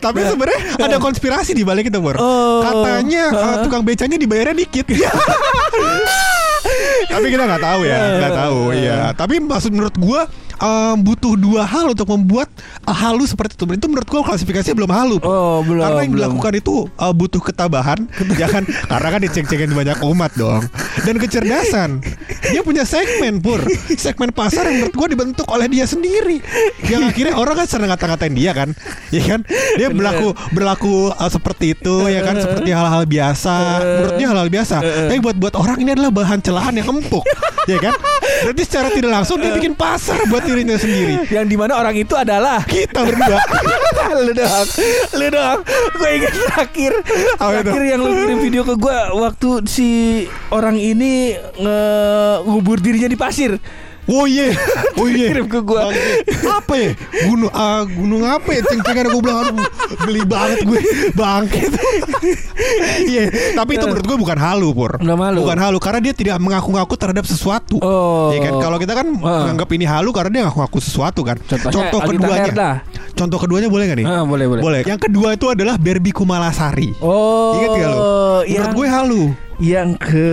Tapi 0.04 0.19
sebenarnya 0.23 0.61
ada 0.78 0.97
konspirasi 0.99 1.52
di 1.52 1.62
balik 1.62 1.88
itu, 1.88 1.99
Bor. 1.99 2.16
Oh. 2.19 2.62
Katanya 2.62 3.31
uh, 3.31 3.57
tukang 3.62 3.83
becanya 3.83 4.16
dibayarnya 4.16 4.54
dikit. 4.54 4.87
Tapi 7.04 7.26
kita 7.28 7.45
nggak 7.47 7.62
tahu 7.62 7.81
ya, 7.85 7.99
nggak 8.19 8.35
tahu. 8.35 8.59
Iya. 8.73 8.97
Tapi 9.14 9.35
maksud 9.38 9.71
menurut 9.71 9.95
gua 9.95 10.26
um, 10.61 10.97
butuh 11.03 11.35
dua 11.39 11.63
hal 11.67 11.95
untuk 11.95 12.09
membuat 12.11 12.51
uh, 12.85 12.95
halu 12.95 13.25
seperti 13.25 13.59
itu. 13.59 13.65
Itu 13.75 13.87
menurut 13.91 14.09
gua 14.09 14.23
klasifikasinya 14.27 14.77
belum 14.77 14.93
halu. 14.93 15.17
Bro. 15.19 15.31
Oh, 15.31 15.59
belum, 15.67 15.83
Karena 15.83 16.01
yang 16.05 16.13
belum. 16.15 16.23
dilakukan 16.35 16.53
itu 16.59 16.75
uh, 17.01 17.13
butuh 17.15 17.43
ketabahan, 17.43 18.07
ya 18.39 18.47
kan? 18.51 18.63
Karena 18.67 19.09
kan 19.11 19.21
dicek-cekin 19.25 19.71
banyak 19.73 19.99
umat 20.05 20.33
dong. 20.37 20.63
Dan 21.03 21.17
kecerdasan. 21.19 22.05
Dia 22.53 22.61
punya 22.61 22.85
segmen 22.85 23.41
pur, 23.41 23.61
segmen 23.97 24.31
pasar 24.31 24.69
yang 24.69 24.85
menurut 24.85 24.95
gua 24.95 25.09
dibentuk 25.09 25.47
oleh 25.49 25.67
dia 25.67 25.89
sendiri. 25.89 26.39
Yang 26.85 27.03
akhirnya 27.15 27.35
orang 27.41 27.55
kan 27.65 27.67
sering 27.67 27.89
ngata-ngatain 27.91 28.35
dia 28.37 28.53
kan, 28.53 28.69
ya 29.09 29.23
kan? 29.25 29.41
Dia 29.81 29.89
berlaku 29.91 30.37
berlaku 30.53 30.95
uh, 31.13 31.31
seperti 31.31 31.73
itu, 31.75 32.09
ya 32.09 32.21
kan? 32.21 32.37
Seperti 32.39 32.71
hal-hal 32.71 33.09
biasa. 33.09 33.55
Menurutnya 33.81 34.27
hal-hal 34.31 34.49
biasa. 34.53 34.77
Tapi 35.09 35.21
buat 35.25 35.37
buat 35.41 35.55
orang 35.57 35.79
ini 35.81 35.97
adalah 35.97 36.13
bahan 36.13 36.41
celaan 36.45 36.75
yang 36.77 36.89
empuk, 36.89 37.25
ya 37.65 37.81
kan? 37.81 37.97
Berarti 38.45 38.63
secara 38.65 38.89
tidak 38.93 39.11
langsung 39.11 39.41
dia 39.41 39.53
bikin 39.57 39.73
pasar 39.73 40.21
buat 40.29 40.44
dirinya 40.45 40.77
sendiri. 40.77 41.15
yang 41.29 41.45
di 41.45 41.57
mana 41.57 41.75
orang 41.75 41.97
itu 41.97 42.15
adalah 42.15 42.61
Kita 42.65 43.01
berdua. 43.03 43.41
lu 44.15 44.31
dong 44.31 44.67
lu 45.17 45.27
dong 45.27 45.59
gue 45.97 46.09
ingat 46.13 46.33
terakhir 46.47 46.93
itu? 46.95 47.67
terakhir 47.67 47.83
yang 47.83 48.01
lu 48.01 48.13
kirim 48.15 48.39
video 48.39 48.63
ke 48.63 48.75
gue 48.77 48.99
waktu 49.17 49.49
si 49.67 49.89
orang 50.51 50.77
ini 50.77 51.35
ngubur 52.45 52.79
dirinya 52.79 53.09
di 53.09 53.19
pasir 53.19 53.59
Oh 54.05 54.29
iya, 54.29 54.53
oh 55.01 55.09
iya. 55.09 55.33
Kirim 55.33 55.49
ke 55.49 55.65
gua. 55.65 55.89
Apa 56.45 56.75
ya? 56.77 56.93
Gunung, 57.25 57.49
ah, 57.51 57.83
gunung 57.83 58.21
apa 58.23 58.53
ya? 58.53 58.61
Ceng-cengan 58.63 59.09
gue 59.09 59.23
bilang, 59.25 59.39
aduh, 59.43 59.65
geli 60.05 60.23
banget 60.23 60.61
gue, 60.63 60.81
bangke. 61.17 61.73
Iya, 63.01 63.25
tapi 63.57 63.77
itu 63.77 63.85
menurut 63.85 64.05
gue 64.05 64.19
bukan 64.19 64.39
halu, 64.39 64.69
pur. 64.73 65.01
Bukan 65.01 65.17
halu. 65.17 65.39
Bukan 65.41 65.59
halu, 65.59 65.79
karena 65.81 66.01
dia 66.01 66.13
tidak 66.13 66.37
mengaku-ngaku 66.37 66.95
terhadap 66.95 67.25
sesuatu. 67.25 67.81
Oh. 67.81 68.29
Iya 68.33 68.45
kan? 68.45 68.53
Kalau 68.61 68.77
kita 68.77 68.93
kan 68.93 69.07
Ah. 69.21 69.49
menganggap 69.49 69.69
ini 69.73 69.85
halu 69.85 70.11
karena 70.13 70.31
dia 70.31 70.43
ngaku-ngaku 70.49 70.79
sesuatu 70.81 71.21
kan. 71.25 71.37
Contohnya 71.41 71.73
Contoh 71.73 72.01
keduanya. 72.05 72.45
Taher 72.45 72.53
dah. 72.53 72.77
contoh 73.15 73.39
keduanya 73.39 73.69
boleh 73.71 73.85
gak 73.87 73.99
nih? 74.03 74.07
Ah, 74.07 74.23
boleh, 74.27 74.47
boleh. 74.51 74.63
Boleh. 74.63 74.81
Yang 74.83 75.01
kedua 75.07 75.29
itu 75.33 75.47
adalah 75.47 75.79
Barbie 75.79 76.11
Kumalasari. 76.11 76.99
Oh, 76.99 77.55
Ingat 77.57 77.71
gak 77.73 77.89
lo? 77.89 77.99
Menurut 78.45 78.51
yang, 78.51 78.75
gue 78.75 78.87
halu. 78.91 79.23
Yang 79.57 79.95
ke 79.95 80.29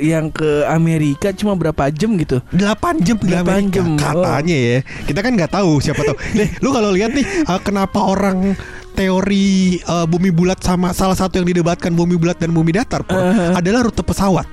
yang 0.00 0.26
ke 0.28 0.66
Amerika 0.66 1.30
cuma 1.30 1.54
berapa 1.54 1.86
jam 1.88 2.14
gitu? 2.14 2.42
8 2.50 3.00
jam 3.00 3.16
Delapan 3.16 3.62
Amerika 3.62 3.78
jam. 3.78 3.88
katanya 3.94 4.56
ya. 4.56 4.78
Kita 5.04 5.20
kan 5.20 5.32
nggak 5.32 5.52
tahu 5.52 5.78
siapa 5.78 6.00
tahu. 6.02 6.16
Nih, 6.38 6.48
lu 6.58 6.70
kalau 6.70 6.90
lihat 6.90 7.12
nih 7.12 7.22
uh, 7.44 7.60
kenapa 7.60 7.98
orang 8.00 8.58
teori 8.94 9.46
uh, 9.84 10.04
bumi 10.04 10.30
bulat 10.30 10.58
sama 10.58 10.90
salah 10.90 11.14
satu 11.14 11.36
yang 11.36 11.46
didebatkan 11.46 11.90
bumi 11.90 12.14
bulat 12.14 12.38
dan 12.38 12.50
bumi 12.50 12.70
datar 12.72 13.02
Pur, 13.02 13.18
Uh-huh. 13.18 13.54
adalah 13.54 13.82
rute 13.82 14.00
pesawat, 14.00 14.46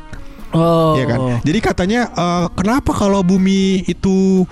Oh, 0.52 0.98
ya 0.98 1.06
kan? 1.06 1.20
Jadi 1.42 1.60
katanya 1.60 2.10
uh, 2.12 2.46
kenapa 2.52 2.92
kalau 2.92 3.22
bumi 3.22 3.86
itu 3.86 4.44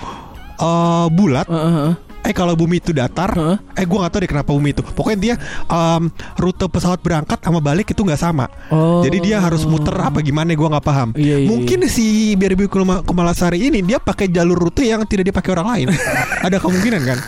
uh, 0.57 1.07
bulat 1.09 1.45
Heeh. 1.45 1.91
Eh 2.19 2.35
kalau 2.35 2.53
bumi 2.53 2.83
itu 2.83 2.91
datar, 2.91 3.31
Heeh. 3.31 3.57
eh 3.73 3.85
gue 3.87 3.97
gak 3.97 4.11
tahu 4.11 4.19
deh 4.21 4.29
kenapa 4.29 4.51
bumi 4.51 4.69
itu. 4.75 4.83
Pokoknya 4.83 5.19
dia 5.19 5.35
um, 5.65 6.11
rute 6.35 6.67
pesawat 6.67 6.99
berangkat 6.99 7.39
sama 7.39 7.63
balik 7.63 7.89
itu 7.89 8.01
nggak 8.03 8.19
sama. 8.19 8.45
Oh. 8.69 8.99
Jadi 9.01 9.23
dia 9.23 9.39
harus 9.39 9.63
muter 9.63 9.95
apa 9.95 10.19
gimana 10.19 10.51
gue 10.51 10.67
nggak 10.67 10.85
paham. 10.85 11.09
Iya, 11.15 11.43
iya, 11.43 11.47
Mungkin 11.47 11.87
si 11.87 12.35
Barbie 12.35 12.67
Kuma- 12.67 13.01
Kumalasari 13.01 13.71
ini 13.71 13.79
dia 13.81 13.97
pakai 13.97 14.27
jalur 14.27 14.59
rute 14.59 14.83
yang 14.83 15.07
tidak 15.07 15.31
dipakai 15.31 15.55
orang 15.55 15.67
lain. 15.73 15.87
Ada 16.45 16.59
kemungkinan 16.59 17.01
kan? 17.07 17.19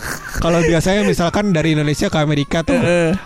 Kalau 0.42 0.60
biasanya 0.60 1.06
misalkan 1.06 1.54
dari 1.54 1.72
Indonesia 1.72 2.10
ke 2.10 2.18
Amerika 2.18 2.62
tuh 2.62 2.76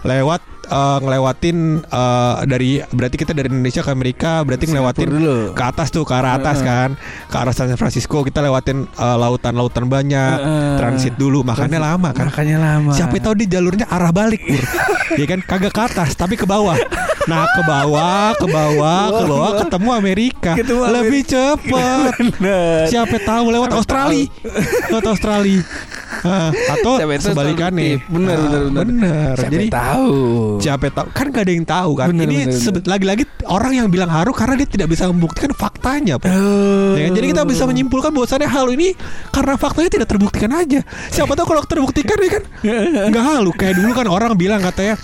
lewat 0.04 0.42
eh, 0.66 0.98
ngelewatin 1.00 1.58
eh, 1.82 2.36
dari 2.44 2.70
berarti 2.86 3.16
kita 3.16 3.32
dari 3.32 3.48
Indonesia 3.48 3.80
ke 3.80 3.90
Amerika 3.90 4.44
berarti 4.44 4.66
ngelewatin 4.68 5.08
dulu. 5.08 5.38
ke 5.52 5.64
atas 5.64 5.90
tuh 5.90 6.04
ke 6.04 6.12
arah 6.12 6.36
atas 6.36 6.60
Heeh. 6.60 6.68
kan 6.68 6.90
ke 7.26 7.36
arah 7.36 7.54
San 7.54 7.72
Francisco 7.74 8.20
kita 8.20 8.44
lewatin 8.44 8.84
eh, 8.86 9.18
lautan-lautan 9.18 9.88
banyak 9.88 10.36
Heeh. 10.38 10.76
transit 10.76 11.16
dulu 11.16 11.42
makanya 11.42 11.80
lama 11.80 12.12
kan 12.12 12.28
Makanya 12.28 12.58
lama. 12.60 12.92
Siapa 12.92 13.16
tahu 13.18 13.38
di 13.38 13.46
jalurnya 13.46 13.88
arah 13.88 14.12
balik 14.12 14.44
pur 14.44 14.60
Ya 15.22 15.26
kan 15.26 15.40
kagak 15.40 15.72
ke 15.72 15.82
atas 15.82 16.14
tapi 16.14 16.36
ke 16.36 16.44
bawah 16.44 16.76
Nah 17.26 17.44
ke 17.50 17.62
bawah 17.62 18.34
ke 18.34 18.46
bawah 18.46 19.02
ke 19.12 19.24
bawah 19.26 19.52
ketemu 19.60 19.90
Amerika 19.92 20.52
Ketemu 20.54 20.82
Amerika. 20.82 21.02
Lebih 21.02 21.22
cepet 21.26 22.12
Bener. 22.38 22.86
Siapa 22.86 23.18
tahu 23.20 23.46
lewat 23.50 23.72
Australia 23.74 24.30
Lewat 24.90 25.06
Australia 25.08 25.62
Ah, 26.26 26.50
Atau 26.50 26.98
Siapa 26.98 27.22
sebalikannya. 27.22 28.02
Bener, 28.08 28.34
Ah, 28.34 28.42
bener, 28.42 28.62
bener. 28.66 28.86
bener. 28.88 29.34
Siapa 29.36 29.52
Jadi 29.52 29.68
tahu. 29.70 30.14
Siapa 30.58 30.86
tahu 30.90 31.08
kan 31.12 31.26
gak 31.30 31.44
ada 31.44 31.54
yang 31.54 31.68
tahu 31.68 31.92
kan 31.94 32.08
Bener, 32.10 32.26
Ini 32.26 32.38
lagi-lagi 32.82 33.24
orang 33.46 33.74
yang 33.76 33.88
bilang 33.90 34.10
haru 34.10 34.32
Karena 34.32 34.56
dia 34.56 34.66
tidak 34.66 34.90
bisa 34.90 35.06
membuktikan 35.06 35.52
faktanya. 35.52 36.18
Oh. 36.18 36.94
Ya 36.96 37.10
kan? 37.10 37.14
Jadi 37.14 37.26
kita 37.30 37.44
bisa 37.44 37.66
menyimpulkan 37.66 38.10
bahwasannya 38.10 38.48
hal 38.48 38.70
ini 38.70 38.98
karena 39.30 39.54
faktanya 39.56 39.90
tidak 39.92 40.08
terbuktikan 40.08 40.50
aja. 40.52 40.82
Siapa 41.10 41.36
tahu 41.36 41.46
kalau 41.46 41.62
terbuktikan 41.62 42.18
ya 42.18 42.30
kan 42.32 42.44
nggak 43.12 43.26
halu. 43.26 43.52
Kayak 43.52 43.76
dulu 43.78 43.92
kan 43.94 44.08
orang 44.08 44.34
bilang 44.34 44.62
katanya 44.62 44.96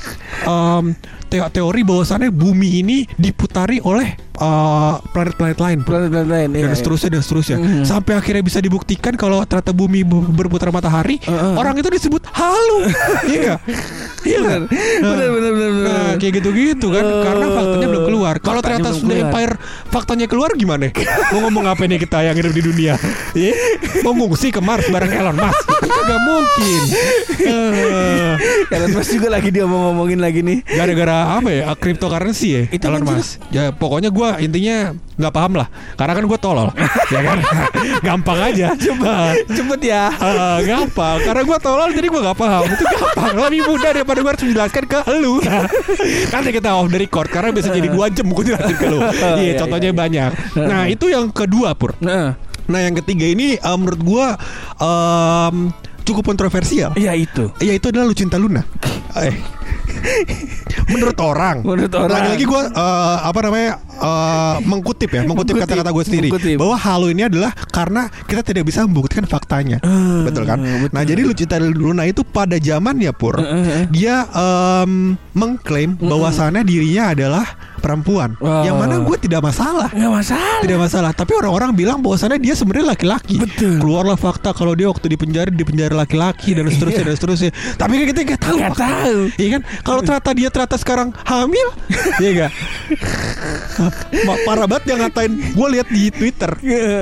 teo- 0.41 0.95
teori 1.31 1.81
bahwasannya 1.81 2.29
bumi 2.29 2.81
ini 2.81 2.97
diputari 3.15 3.79
oleh 3.79 4.11
eh, 4.33 4.93
planet-planet 5.07 5.55
lain. 5.55 5.79
Planet-planet 5.81 6.27
lain. 6.27 6.49
Dan 6.51 6.73
seterusnya 6.73 7.09
dan 7.09 7.21
seterusnya 7.21 7.57
Mhm. 7.57 7.83
Sampai 7.83 8.13
akhirnya 8.13 8.41
bisa 8.41 8.57
dibuktikan 8.57 9.13
Kalau 9.13 9.37
ternyata 9.43 9.69
bumi 9.69 10.01
bu- 10.01 10.25
berputar 10.27 10.69
matahari 10.69 11.19
Heeh. 11.19 11.53
Orang 11.53 11.75
itu 11.75 11.85
disebut 11.87 12.25
halu 12.31 12.89
Iya? 13.23 13.61
Iya 14.21 14.37
nggak? 14.39 14.59
Nah, 14.61 14.69
Bener, 15.07 15.29
bener, 15.29 15.51
bener, 15.51 15.69
bener. 15.71 15.85
Nah 15.85 16.11
kayak 16.15 16.33
gitu-gitu 16.35 16.87
kan 16.89 17.03
Oh. 17.03 17.21
Karena 17.21 17.45
faktanya 17.51 17.87
belum 17.87 18.03
keluar 18.03 18.35
Kalau 18.37 18.59
ternyata 18.59 18.89
sudah. 18.91 19.17
Empire 19.23 19.53
Faktanya 19.87 20.25
keluar 20.25 20.49
gimana? 20.53 20.89
Mau 21.31 21.39
ngomong 21.43 21.65
apa 21.67 21.83
nih 21.83 21.99
kita 21.99 22.23
yang 22.23 22.35
hidup 22.35 22.51
di 22.51 22.63
dunia? 22.63 22.93
Iya? 23.31 23.53
Mau 24.01 24.11
ngungsi 24.11 24.49
ke 24.49 24.59
Mars 24.59 24.87
bareng 24.87 25.11
Elon 25.11 25.37
Musk? 25.37 25.65
Gak 25.81 26.19
mungkin 26.19 26.81
Eh, 27.41 28.33
Elon 28.69 28.91
Musk 28.91 29.11
juga 29.11 29.29
lagi 29.29 29.49
dia 29.49 29.65
mau 29.65 29.89
ngomongin 29.89 30.17
lagi 30.17 30.41
nih. 30.41 30.61
Gara-gara 30.67 31.20
apa 31.25 31.49
ya? 31.49 31.63
Cryptocurrency 31.77 32.47
ya? 32.53 32.61
Itu 32.69 32.87
Elon? 32.87 33.03
Musk 33.03 33.41
Ya 33.49 33.69
pokoknya 33.69 34.09
gue 34.09 34.29
intinya 34.41 34.95
nggak 35.17 35.33
paham 35.33 35.53
lah 35.59 35.67
Karena 35.95 36.13
kan 36.17 36.23
gue 36.25 36.39
tolol 36.41 36.69
Ya 37.09 37.19
kan? 37.21 37.37
Gampang 38.07 38.39
aja 38.41 38.73
Coba 38.73 39.33
Cepet 39.57 39.81
ya. 39.85 40.03
Ah, 40.13 40.57
gampang 40.61 41.17
karena 41.21 41.41
gue 41.43 41.57
tolol 41.59 41.89
jadi 41.91 42.07
gue 42.07 42.21
gak 42.21 42.37
paham 42.37 42.63
itu 42.65 42.83
gampang 42.85 43.35
lebih 43.37 43.61
mudah 43.67 43.91
daripada 43.93 44.19
gue 44.19 44.29
harus 44.31 44.43
menjelaskan 44.43 44.83
ke 44.85 44.99
lu 45.19 45.35
nanti 46.31 46.49
kita 46.57 46.69
off 46.73 46.87
the 46.87 46.99
record 46.99 47.27
karena 47.27 47.49
bisa 47.51 47.69
jadi 47.69 47.87
dua 47.87 48.07
jam 48.11 48.27
gue 48.27 48.43
jelasin 48.43 48.75
ke 48.75 48.87
lu 48.87 48.99
iya 49.01 49.41
iya, 49.41 49.53
contohnya 49.57 49.91
banyak 49.91 50.31
nah 50.55 50.85
itu 50.87 51.09
yang 51.09 51.29
kedua 51.31 51.73
pur 51.75 51.93
Nah, 52.01 52.33
nah 52.65 52.79
yang 52.81 52.95
ketiga 52.97 53.25
ini 53.27 53.55
eh, 53.55 53.77
menurut 53.77 54.01
gue 54.01 54.25
em, 54.79 55.55
cukup 56.01 56.23
kontroversial 56.25 56.91
ya 56.97 57.13
itu. 57.13 57.51
ya 57.61 57.73
itu 57.75 57.85
adalah 57.91 58.05
lu 58.09 58.15
cinta 58.15 58.35
Luna 58.39 58.63
eh 59.19 59.35
menurut 60.91 61.17
orang 61.21 61.63
Menurut 61.63 61.93
orang. 61.93 62.11
lagi-lagi 62.11 62.45
gue 62.45 62.61
eh, 62.73 63.17
apa 63.21 63.39
namanya 63.41 63.71
eh, 63.93 64.55
mengkutip 64.61 65.09
ya 65.09 65.21
mengkutip 65.21 65.55
kata-kata 65.57 65.89
gue 65.89 66.03
sendiri 66.03 66.27
mengkutip. 66.27 66.55
bahwa 66.55 66.75
halu 66.75 67.07
ini 67.09 67.23
adalah 67.23 67.51
karena 67.67 68.01
kita 68.23 68.41
tidak 68.41 68.63
bisa 68.63 68.83
membuktikan 68.83 69.25
faktanya 69.25 69.77
Ah, 69.81 70.23
betul 70.23 70.43
kan 70.43 70.59
betul. 70.59 70.89
nah 70.89 71.01
jadi 71.01 71.21
Lucita 71.21 71.55
Luna 71.57 72.03
itu 72.03 72.21
pada 72.21 72.55
zamannya 72.55 73.11
pur 73.11 73.33
Eh, 73.33 73.43
eh, 73.43 73.63
eh. 73.73 73.85
dia 73.89 74.23
em, 74.27 75.13
mengklaim 75.31 75.95
bahwasannya 75.97 76.61
dirinya 76.61 77.11
adalah 77.11 77.45
perempuan 77.77 78.37
Wah. 78.37 78.61
yang 78.61 78.77
mana 78.77 78.99
gue 78.99 79.17
tidak 79.17 79.41
masalah 79.41 79.89
Nggak 79.89 80.13
masalah. 80.13 80.57
tidak 80.61 80.79
masalah 80.79 81.11
tapi 81.11 81.33
orang-orang 81.33 81.71
bilang 81.73 81.97
bahwasannya 81.99 82.37
dia 82.37 82.53
sebenarnya 82.53 82.91
laki-laki 82.91 83.37
Betul. 83.37 83.77
keluarlah 83.77 84.13
fakta 84.15 84.51
kalau 84.51 84.71
dia 84.71 84.85
waktu 84.85 85.07
di 85.07 85.17
penjara 85.17 85.49
di 85.49 85.61
penjara 85.61 85.95
laki-laki 85.95 86.53
dan 86.53 86.67
seterusnya 86.67 87.03
dan 87.03 87.15
seterusnya 87.15 87.49
tapi 87.75 87.97
kan 87.97 88.05
kita 88.07 88.19
nggak 88.23 88.41
tahu 88.41 88.57
Nggak 88.59 88.77
tahu. 88.77 89.17
iya 89.35 89.49
kan 89.51 89.61
kalau 89.81 90.01
ternyata 90.01 90.29
dia 90.31 90.49
ternyata 90.49 90.75
sekarang 90.75 91.09
hamil 91.23 91.67
iya 92.21 92.29
enggak 92.31 92.51
parah 94.43 94.65
banget 94.67 94.83
yang 94.93 94.99
ngatain 95.01 95.31
gue 95.53 95.67
lihat 95.73 95.87
di 95.89 96.03
twitter 96.09 96.51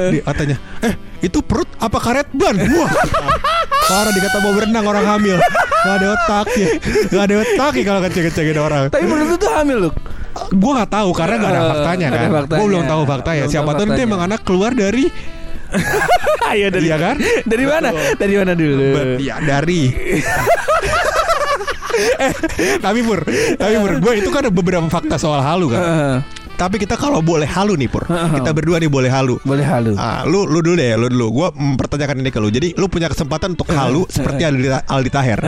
dia 0.10 0.22
katanya 0.24 0.58
eh 0.82 0.94
itu 1.20 1.44
perut 1.44 1.68
apa 1.78 1.98
karet 2.00 2.28
ban 2.32 2.56
wah 2.56 2.92
parah 3.90 4.12
dikata 4.14 4.38
mau 4.40 4.54
berenang 4.56 4.86
orang 4.86 5.06
hamil 5.06 5.38
Gak 5.80 5.96
ada 5.96 6.08
otak 6.12 6.48
ya 6.60 6.68
Gak 7.08 7.24
ada 7.24 7.36
otak 7.40 7.72
ya 7.80 7.84
kalau 7.88 8.00
ngecek-ngecekin 8.04 8.60
orang 8.60 8.84
Tapi 8.92 9.06
menurut 9.08 9.32
lu 9.32 9.38
tuh 9.40 9.48
hamil 9.48 9.78
lu. 9.88 9.90
Gue 10.52 10.72
gak 10.76 10.92
tahu 10.92 11.10
karena 11.16 11.36
gak 11.40 11.52
ada 11.56 11.62
Eh, 11.64 11.70
faktanya 11.72 12.06
nggak 12.12 12.20
ada 12.20 12.20
kan 12.20 12.36
faktanya. 12.36 12.60
Gue 12.60 12.68
belum 12.68 12.84
tahu 12.84 13.02
faktanya 13.08 13.40
Belum 13.40 13.54
Siapa 13.56 13.72
tahu 13.72 13.88
faktanya. 13.88 14.04
emang 14.04 14.22
anak 14.28 14.42
keluar 14.44 14.72
dari 14.76 15.06
Ayo 16.52 16.68
dari 16.76 16.86
Iya 16.92 16.98
kan? 17.00 17.16
Dari 17.48 17.64
mana? 17.64 17.90
Dari 17.96 18.34
mana 18.36 18.52
dulu? 18.60 18.84
Ya 19.24 19.40
dari 19.40 19.82
eh, 22.20 22.34
tapi 22.80 23.00
pur, 23.04 23.20
tapi 23.60 23.76
pur, 23.76 23.92
gue 24.00 24.14
itu 24.24 24.30
kan 24.32 24.48
ada 24.48 24.52
beberapa 24.52 24.88
fakta 24.88 25.20
soal 25.20 25.44
halu 25.44 25.72
kan. 25.72 25.82
Tapi 26.60 26.76
kita 26.76 27.00
kalau 27.00 27.24
boleh 27.24 27.48
halu 27.48 27.80
nih 27.80 27.88
pur, 27.88 28.04
kita 28.04 28.52
berdua 28.52 28.84
nih 28.84 28.92
boleh 28.92 29.08
halu. 29.08 29.40
Boleh 29.48 29.64
halu. 29.64 29.96
Ah, 29.96 30.28
lu 30.28 30.44
lu 30.44 30.60
dulu 30.60 30.76
deh, 30.76 30.92
lu 31.00 31.08
dulu. 31.08 31.28
Gua 31.32 31.48
mempertanyakan 31.56 32.20
ini 32.20 32.36
ke 32.36 32.40
lu. 32.44 32.52
Jadi 32.52 32.76
lu 32.76 32.92
punya 32.92 33.08
kesempatan 33.08 33.56
untuk 33.56 33.72
halu 33.72 34.04
seperti 34.12 34.44
Aldi, 34.44 34.68
Aldi 34.84 35.10
Taher. 35.10 35.40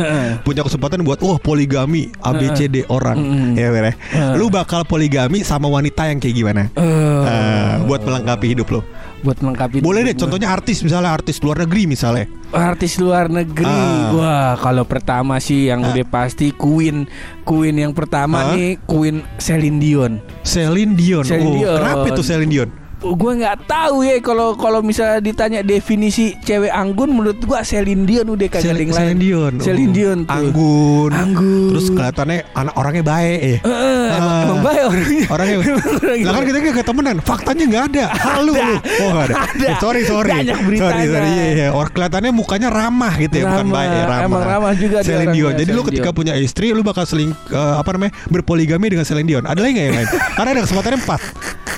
Punya 0.48 0.64
kesempatan 0.64 1.04
buat 1.04 1.20
wah 1.20 1.36
poligami 1.36 2.08
ABCD 2.24 2.88
orang. 2.88 3.20
Ya 3.60 3.76
bener. 3.76 4.00
Lu 4.40 4.48
bakal 4.48 4.88
poligami 4.88 5.44
sama 5.44 5.68
wanita 5.68 6.08
yang 6.08 6.24
kayak 6.24 6.36
gimana? 6.40 6.64
Ah, 6.80 7.84
buat 7.84 8.08
melengkapi 8.08 8.56
hidup 8.56 8.72
lu. 8.72 8.82
buat 9.22 9.38
melengkapi 9.38 9.86
Boleh 9.86 10.02
deh 10.02 10.16
contohnya 10.18 10.50
artis 10.50 10.82
misalnya 10.82 11.14
artis 11.14 11.38
luar 11.46 11.62
negeri 11.66 11.86
misalnya. 11.86 12.26
Artis 12.52 13.00
luar 13.00 13.32
negeri. 13.32 13.66
Ah. 13.66 14.12
Wah, 14.12 14.52
kalau 14.60 14.84
pertama 14.84 15.40
sih 15.40 15.72
yang 15.72 15.82
udah 15.82 16.06
pasti 16.08 16.52
Queen. 16.52 17.08
Queen 17.44 17.76
yang 17.80 17.94
pertama 17.96 18.52
Ah. 18.52 18.56
nih 18.56 18.78
Queen 18.84 19.24
Celine 19.40 19.80
Dion. 19.80 20.14
Celine 20.44 20.94
Dion. 20.94 21.24
Celine 21.24 21.48
oh, 21.48 21.56
Dion. 21.58 21.78
kenapa 21.80 22.06
itu 22.12 22.24
Celine 22.24 22.52
Dion? 22.52 22.70
Gue 23.02 23.34
nggak 23.36 23.66
tahu 23.66 24.02
ya 24.02 24.22
kalau 24.22 24.54
kalau 24.54 24.80
misalnya 24.80 25.18
ditanya 25.18 25.60
definisi 25.62 26.38
cewek 26.38 26.70
anggun 26.70 27.10
menurut 27.12 27.42
gua 27.42 27.62
Celine 27.62 28.06
Dion 28.06 28.30
udah 28.30 28.48
kagak 28.48 28.62
ada 28.68 28.78
yang 28.78 28.90
lain. 28.90 28.96
Celine 28.96 29.20
Dion. 29.20 29.54
Celine. 29.58 29.92
Dion 29.92 30.18
tuh. 30.22 30.32
Anggun. 30.32 31.10
Anggun. 31.12 31.70
Terus 31.74 31.86
kelihatannya 31.90 32.38
anak 32.54 32.74
orangnya 32.76 33.04
baik 33.04 33.40
eh. 33.42 33.58
Eh, 33.58 34.08
emang, 34.12 34.38
emang 34.44 34.60
baik 34.62 34.82
orangnya. 34.86 35.26
Orangnya 35.28 35.58
Lah 36.26 36.32
kan 36.32 36.44
kita 36.46 36.58
gak 36.62 36.88
temenan 36.88 37.16
Faktanya 37.20 37.64
gak 37.68 37.84
ada 37.90 38.04
Halu 38.14 38.54
lu 38.54 38.76
Oh 39.02 39.10
gak 39.12 39.26
ada, 39.28 39.36
Ada. 39.48 39.66
Eh, 39.66 39.76
Sorry 39.80 40.02
sorry 40.04 40.30
Banyak 40.32 40.58
beritanya. 40.62 40.92
Sorry 40.92 41.04
sorry 41.08 41.28
Iya 41.28 41.46
iya 41.50 41.68
Orang 41.72 41.92
kelihatannya 41.92 42.32
mukanya 42.32 42.70
ramah 42.70 43.14
gitu 43.18 43.36
ya 43.36 43.46
Bukan 43.48 43.66
Ramah. 43.66 43.74
baik 43.74 43.90
ya, 43.90 44.04
ramah 44.06 44.26
Emang 44.28 44.44
ramah 44.44 44.74
juga 44.76 44.98
Celine 45.02 45.32
Dion 45.32 45.54
Jadi 45.54 45.70
lu 45.70 45.74
Celine 45.74 45.88
ketika 45.90 46.10
Dion. 46.10 46.18
punya 46.18 46.34
istri 46.36 46.68
Lu 46.72 46.82
bakal 46.82 47.04
seling 47.04 47.32
eh, 47.32 47.74
Apa 47.76 47.90
namanya 47.92 48.14
Berpoligami 48.28 48.88
dengan 48.88 49.04
Celine 49.04 49.28
Dion 49.28 49.44
Ada 49.44 49.60
lagi 49.60 49.72
gak 49.74 49.86
yang 49.86 49.98
lain 49.98 50.10
Karena 50.36 50.50
ada 50.52 50.62
kesempatannya 50.62 51.00
empat 51.00 51.22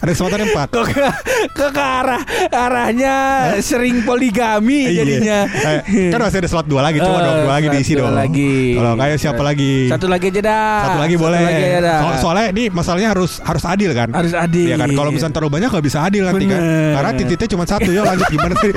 Ada 0.03 0.12
kesempatannya 0.12 0.48
empat 0.51 0.67
Kok 0.75 0.83
ke, 0.86 1.07
ke, 1.50 1.65
ke 1.72 1.79
arah 1.81 2.22
arahnya 2.51 3.15
sering 3.60 4.03
poligami 4.03 4.83
Iya. 4.86 5.00
jadinya. 5.00 5.39
Eh, 5.48 6.12
Kan 6.12 6.19
masih 6.19 6.43
ada 6.43 6.50
slot 6.50 6.67
dua 6.67 6.83
lagi 6.83 7.00
Coba 7.00 7.15
Eh, 7.15 7.24
dong 7.24 7.38
Dua 7.39 7.53
lagi 7.53 7.67
diisi 7.72 7.93
dua 7.93 8.01
dong 8.05 8.17
lagi. 8.17 8.53
Kalau 8.75 8.93
kayak 8.93 9.17
siapa 9.17 9.41
lagi 9.41 9.74
Satu 9.88 10.05
lagi 10.05 10.25
aja 10.27 10.41
dah. 10.43 10.75
Satu 10.83 10.98
lagi 11.00 11.15
boleh. 11.15 11.39
lagi 11.39 11.63
aja 11.63 11.79
dah. 11.79 12.00
So- 12.03 12.19
soalnya 12.22 12.45
ini 12.51 12.63
masalahnya 12.67 13.10
harus 13.10 13.39
harus 13.39 13.63
adil 13.63 13.91
kan. 13.91 14.10
Harus 14.12 14.33
adil. 14.33 14.65
Iya 14.65 14.75
kan. 14.77 14.89
Kalau 14.91 15.10
misalnya 15.10 15.33
terlalu 15.33 15.51
banyak 15.53 15.69
nggak 15.72 15.86
bisa 15.86 16.00
adil 16.03 16.24
nanti 16.25 16.45
kan. 16.45 16.60
Bener. 16.60 16.91
Karena 16.93 17.10
titiknya 17.15 17.48
cuma 17.50 17.63
satu. 17.63 17.89
Yuk 17.89 18.03
lanjut 18.03 18.27
gimana 18.27 18.53
sih? 18.60 18.72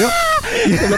Yuk. 0.00 0.12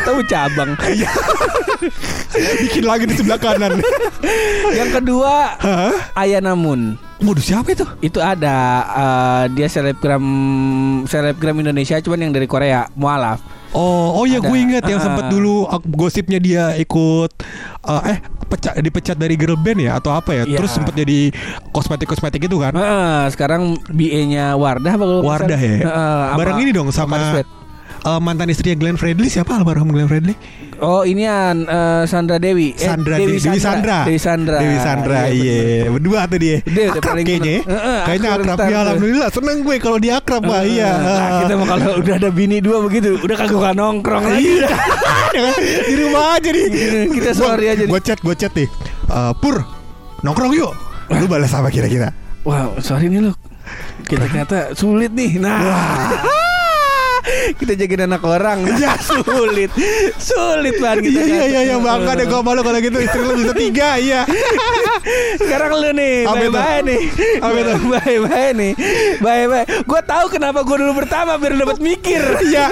Tahu 0.03 0.21
cabang. 0.27 0.71
Bikin 2.63 2.85
lagi 2.85 3.05
di 3.07 3.15
sebelah 3.15 3.39
kanan. 3.39 3.79
Yang 4.79 4.91
kedua 5.01 5.57
Hah? 5.59 5.95
Ayanamun. 6.15 6.97
Modus 7.23 7.47
siapa 7.47 7.71
itu? 7.71 7.87
Itu 8.03 8.19
ada 8.19 8.57
eh, 8.83 9.45
dia 9.55 9.71
selebgram 9.71 10.25
selebgram 11.07 11.55
Indonesia 11.57 11.99
cuman 11.99 12.19
yang 12.21 12.33
dari 12.35 12.51
Korea, 12.51 12.91
mualaf. 12.93 13.39
Oh, 13.73 14.21
oh 14.21 14.25
ya 14.29 14.37
gue 14.37 14.53
inget 14.53 14.85
yang 14.85 15.01
Ah. 15.01 15.05
sempat 15.07 15.33
dulu 15.33 15.65
gosipnya 15.89 16.37
dia 16.37 16.77
ikut 16.77 17.33
uh, 17.89 18.03
eh 18.05 18.21
pecat 18.53 18.77
dipecat 18.77 19.17
dari 19.17 19.33
girl 19.33 19.57
band 19.57 19.81
ya 19.81 19.97
atau 19.97 20.13
apa 20.13 20.35
ya? 20.35 20.43
Iya. 20.45 20.61
Terus 20.61 20.77
sempat 20.77 20.93
jadi 20.93 21.33
kosmetik-kosmetik 21.73 22.45
itu 22.45 22.61
kan? 22.61 22.77
Heeh, 22.77 23.33
sekarang 23.33 23.81
BA-nya 23.89 24.61
Wardah 24.61 24.93
apa 24.93 25.05
Wardah 25.25 25.57
ya. 25.57 25.79
Sama 25.89 26.37
Bareng 26.37 26.59
ini 26.61 26.71
dong 26.75 26.93
sama. 26.93 27.41
Uh, 28.07 28.21
mantan 28.23 28.51
istrinya 28.51 28.77
Glenn 28.79 28.99
Fredly 28.99 29.29
siapa 29.31 29.55
almarhum 29.57 29.91
Glenn 29.91 30.11
Fredly? 30.11 30.35
Oh, 30.83 31.07
inian 31.07 31.63
eh, 31.63 32.03
Sandra 32.11 32.43
Dewi. 32.43 32.75
Eh, 32.75 32.83
Sandra 32.83 33.15
Dewi, 33.15 33.39
Dewi 33.39 33.61
Sandra. 33.63 34.03
Dewi 34.03 34.19
Sandra. 34.19 34.59
Dewi 34.59 34.79
Sandra, 34.83 35.31
iya. 35.31 35.87
Berdua 35.87 36.27
tuh 36.27 36.43
dia. 36.43 36.59
Dia 36.67 36.91
akrab 36.91 37.23
kayaknya. 37.23 37.39
ya. 37.39 37.39
seneng. 37.63 37.71
Heeh, 37.71 38.01
Kayaknya 38.03 38.31
akrab 38.35 38.59
ya 38.59 38.79
alhamdulillah. 38.83 39.29
Seneng 39.31 39.57
gue 39.63 39.77
kalau 39.79 39.99
dia 40.03 40.19
akrab 40.19 40.43
mah 40.43 40.67
iya. 40.67 40.91
Nah, 40.99 41.31
kita 41.47 41.53
mah 41.55 41.67
kalau 41.71 42.03
udah 42.03 42.15
ada 42.19 42.31
bini 42.35 42.59
dua 42.59 42.83
begitu, 42.83 43.15
udah 43.15 43.37
kagak 43.39 43.63
gak 43.63 43.75
nongkrong 43.79 44.25
lagi. 44.27 44.43
Iya. 44.43 44.69
di 45.87 45.95
rumah 46.03 46.25
aja 46.35 46.51
nih. 46.51 46.67
Kita 47.15 47.31
sorry 47.31 47.65
aja. 47.71 47.85
Gue 47.87 48.01
chat, 48.03 48.19
gue 48.19 48.35
chat 48.35 48.51
nih. 48.51 48.67
Eh, 49.07 49.33
Pur, 49.39 49.63
nongkrong 50.27 50.51
yuk. 50.51 50.75
Lu 51.15 51.31
balas 51.31 51.55
apa 51.55 51.71
kira-kira? 51.71 52.11
Wow, 52.43 52.83
sorry 52.83 53.07
nih 53.07 53.23
lo. 53.23 53.39
Kita 54.03 54.27
ternyata 54.27 54.75
sulit 54.75 55.15
nih. 55.15 55.39
Nah. 55.39 56.42
Kita 57.57 57.73
jagain 57.79 58.05
anak 58.07 58.23
orang 58.23 58.67
ya 58.83 58.99
sulit 58.99 59.71
sulit 60.19 60.75
banget 60.79 61.09
kita 61.09 61.21
Iya 61.23 61.27
iya 61.27 61.45
iya 61.47 61.61
iya 61.73 61.77
bangga 61.79 62.19
deh 62.19 62.27
gue 62.27 62.41
malu 62.43 62.61
kalau 62.61 62.79
gitu 62.79 62.99
istri 62.99 63.21
lu 63.23 63.35
bisa 63.39 63.55
tiga 63.55 63.97
iya. 63.97 64.27
sekarang 65.41 65.71
lu 65.79 65.91
nih 65.95 66.27
bye 66.27 66.51
bye 66.51 66.81
nih 66.83 67.01
bye 67.41 68.19
bye 68.27 68.51
nih 68.53 68.73
bye 69.23 69.45
bye 69.47 69.65
gue 69.67 70.01
tahu 70.03 70.25
kenapa 70.29 70.67
gue 70.67 70.77
dulu 70.77 70.93
pertama 70.99 71.39
biar 71.39 71.55
dapat 71.57 71.79
mikir 71.79 72.23
Iya. 72.53 72.69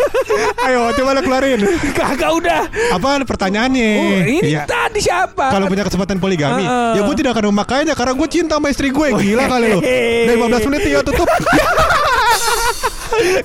Ayo 0.66 0.92
coba 0.92 1.16
lu 1.16 1.21
keluarin. 1.25 1.61
kagak 1.95 2.30
udah 2.37 2.62
Apa 2.92 3.23
pertanyaannya? 3.25 3.90
oh, 3.97 4.19
ini 4.26 4.52
Iya. 4.52 4.66
tadi 4.66 5.00
siapa 5.00 5.49
Kalau 5.49 5.71
punya 5.71 5.87
kesempatan 5.87 6.19
poligami, 6.21 6.64
ya 6.66 7.00
gue 7.00 7.14
tidak 7.16 7.33
akan 7.38 7.54
memakainya 7.54 7.95
karena 7.97 8.12
gue 8.12 8.28
cinta 8.28 8.54
sama 8.59 8.69
istri 8.69 8.90
gue. 8.90 9.09
Gila 9.14 9.45
kali 9.47 9.66
lo. 9.73 9.78
Dari 9.80 10.37
15 10.37 10.69
menit 10.69 10.80
ya 10.90 11.00
tutup. 11.00 11.28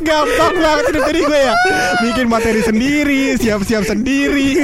Gampang 0.02 0.54
banget 0.56 0.86
hidup 0.96 1.04
jadi 1.06 1.22
gue 1.22 1.40
ya. 1.42 1.54
Bikin 2.02 2.25
materi 2.25 2.62
sendiri, 2.62 3.22
siap-siap 3.36 3.84
sendiri. 3.84 4.64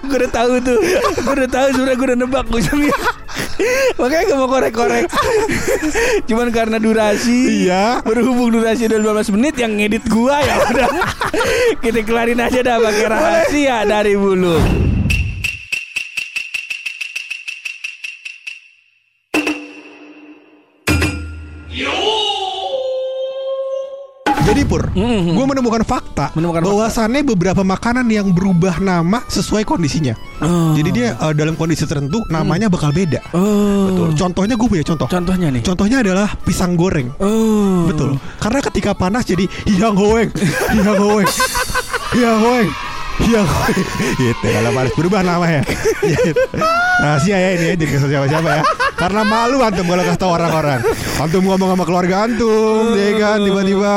gue 0.00 0.16
udah 0.16 0.30
tahu 0.30 0.52
tuh 0.60 0.78
gue 1.16 1.34
udah 1.34 1.48
tahu 1.48 1.66
sebenarnya 1.70 1.96
gue 1.96 2.06
udah 2.06 2.18
nebak 2.18 2.46
ujungnya 2.50 2.98
makanya 3.94 4.24
gak 4.26 4.38
mau 4.38 4.48
korek-korek 4.48 5.06
cuman 6.24 6.48
karena 6.50 6.76
durasi 6.76 7.62
Iya. 7.62 8.00
berhubung 8.02 8.50
durasi 8.50 8.88
udah 8.88 8.98
15 9.22 9.34
menit 9.36 9.54
yang 9.54 9.76
ngedit 9.76 10.02
gua 10.08 10.40
ya 10.40 10.56
udah 10.64 10.88
kita 11.78 12.00
kelarin 12.02 12.40
aja 12.40 12.58
dah 12.58 12.76
pakai 12.80 13.06
rahasia 13.06 13.84
dari 13.84 14.16
bulu 14.16 14.56
Jadi 24.50 24.66
Pur, 24.66 24.82
Mhm. 24.90 25.38
gue 25.38 25.44
menemukan 25.46 25.82
fakta 25.82 26.34
Menemukan 26.34 26.66
bahwasannya 26.66 27.22
beberapa 27.22 27.62
makanan 27.62 28.02
yang 28.06 28.34
berubah 28.34 28.82
nama 28.82 29.22
sesuai 29.24 29.62
kondisinya. 29.62 30.18
Oh. 30.42 30.74
Jadi 30.74 30.90
dia 30.90 31.08
eh, 31.14 31.32
dalam 31.32 31.54
kondisi 31.54 31.86
tertentu 31.86 32.26
namanya 32.26 32.66
bakal 32.66 32.90
beda. 32.90 33.22
oh 33.30 33.86
Betul. 33.86 34.08
Contohnya 34.18 34.58
gue 34.58 34.66
punya 34.66 34.82
contoh. 34.82 35.06
contohnya 35.06 35.48
nih 35.48 35.62
Contohnya 35.62 36.02
adalah 36.02 36.34
pisang 36.42 36.74
goreng. 36.74 37.14
oh 37.22 37.86
Betul. 37.86 38.18
Karena 38.36 38.58
ketika 38.60 38.90
panas 38.92 39.22
jadi 39.22 39.46
hiang 39.70 39.94
hoeng, 39.94 40.34
hiang 40.74 40.98
hoeng, 40.98 41.28
hiang 42.10 42.38
hoeng, 42.42 42.68
hoeng. 43.22 43.86
Gitu. 44.18 44.44
Kalau 44.44 44.70
panas 44.74 44.92
berubah 44.98 45.20
namanya. 45.22 45.62
Gitu. 46.02 46.34
Rahasia 47.00 47.32
ya 47.32 47.50
ini 47.54 47.64
ya, 47.64 47.72
jadi 47.78 47.84
kesel 47.86 48.08
siapa-siapa 48.10 48.48
ya. 48.50 48.62
Karena 48.92 49.24
malu 49.24 49.64
antum 49.64 49.88
kalau 49.88 50.04
kasih 50.04 50.20
tahu 50.20 50.32
orang-orang. 50.36 50.84
Antum 51.16 51.40
ngomong 51.40 51.72
sama 51.72 51.84
keluarga 51.88 52.28
antum, 52.28 52.92
ya 52.92 53.16
kan 53.16 53.40
tiba-tiba 53.40 53.92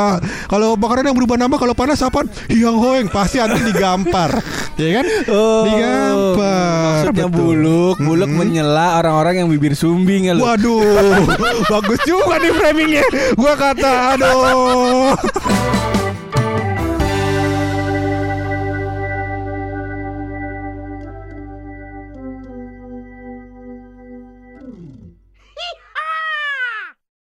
kalau 0.46 0.74
makanan 0.74 1.10
yang 1.10 1.16
berubah 1.16 1.36
nama 1.36 1.54
kalau 1.54 1.72
panas 1.72 2.00
apa? 2.00 2.24
Hiang 2.46 2.76
hoeng 2.76 3.06
pasti 3.08 3.38
antum 3.38 3.62
digampar. 3.62 4.30
Ya 4.74 4.90
kan? 4.98 5.06
Oh, 5.30 5.62
Digampar. 5.62 7.06
Maksudnya 7.06 7.30
Betul. 7.30 7.38
buluk, 7.38 7.96
buluk 8.02 8.26
Mm-mm. 8.26 8.42
menyela 8.42 8.98
orang-orang 8.98 9.38
yang 9.38 9.46
bibir 9.46 9.78
sumbing 9.78 10.26
ya 10.26 10.34
lu. 10.34 10.42
Waduh, 10.42 10.82
bagus 11.78 12.02
juga 12.02 12.42
nih 12.42 12.50
framingnya. 12.50 13.06
Gua 13.38 13.54
kata, 13.54 14.18
aduh. 14.18 15.14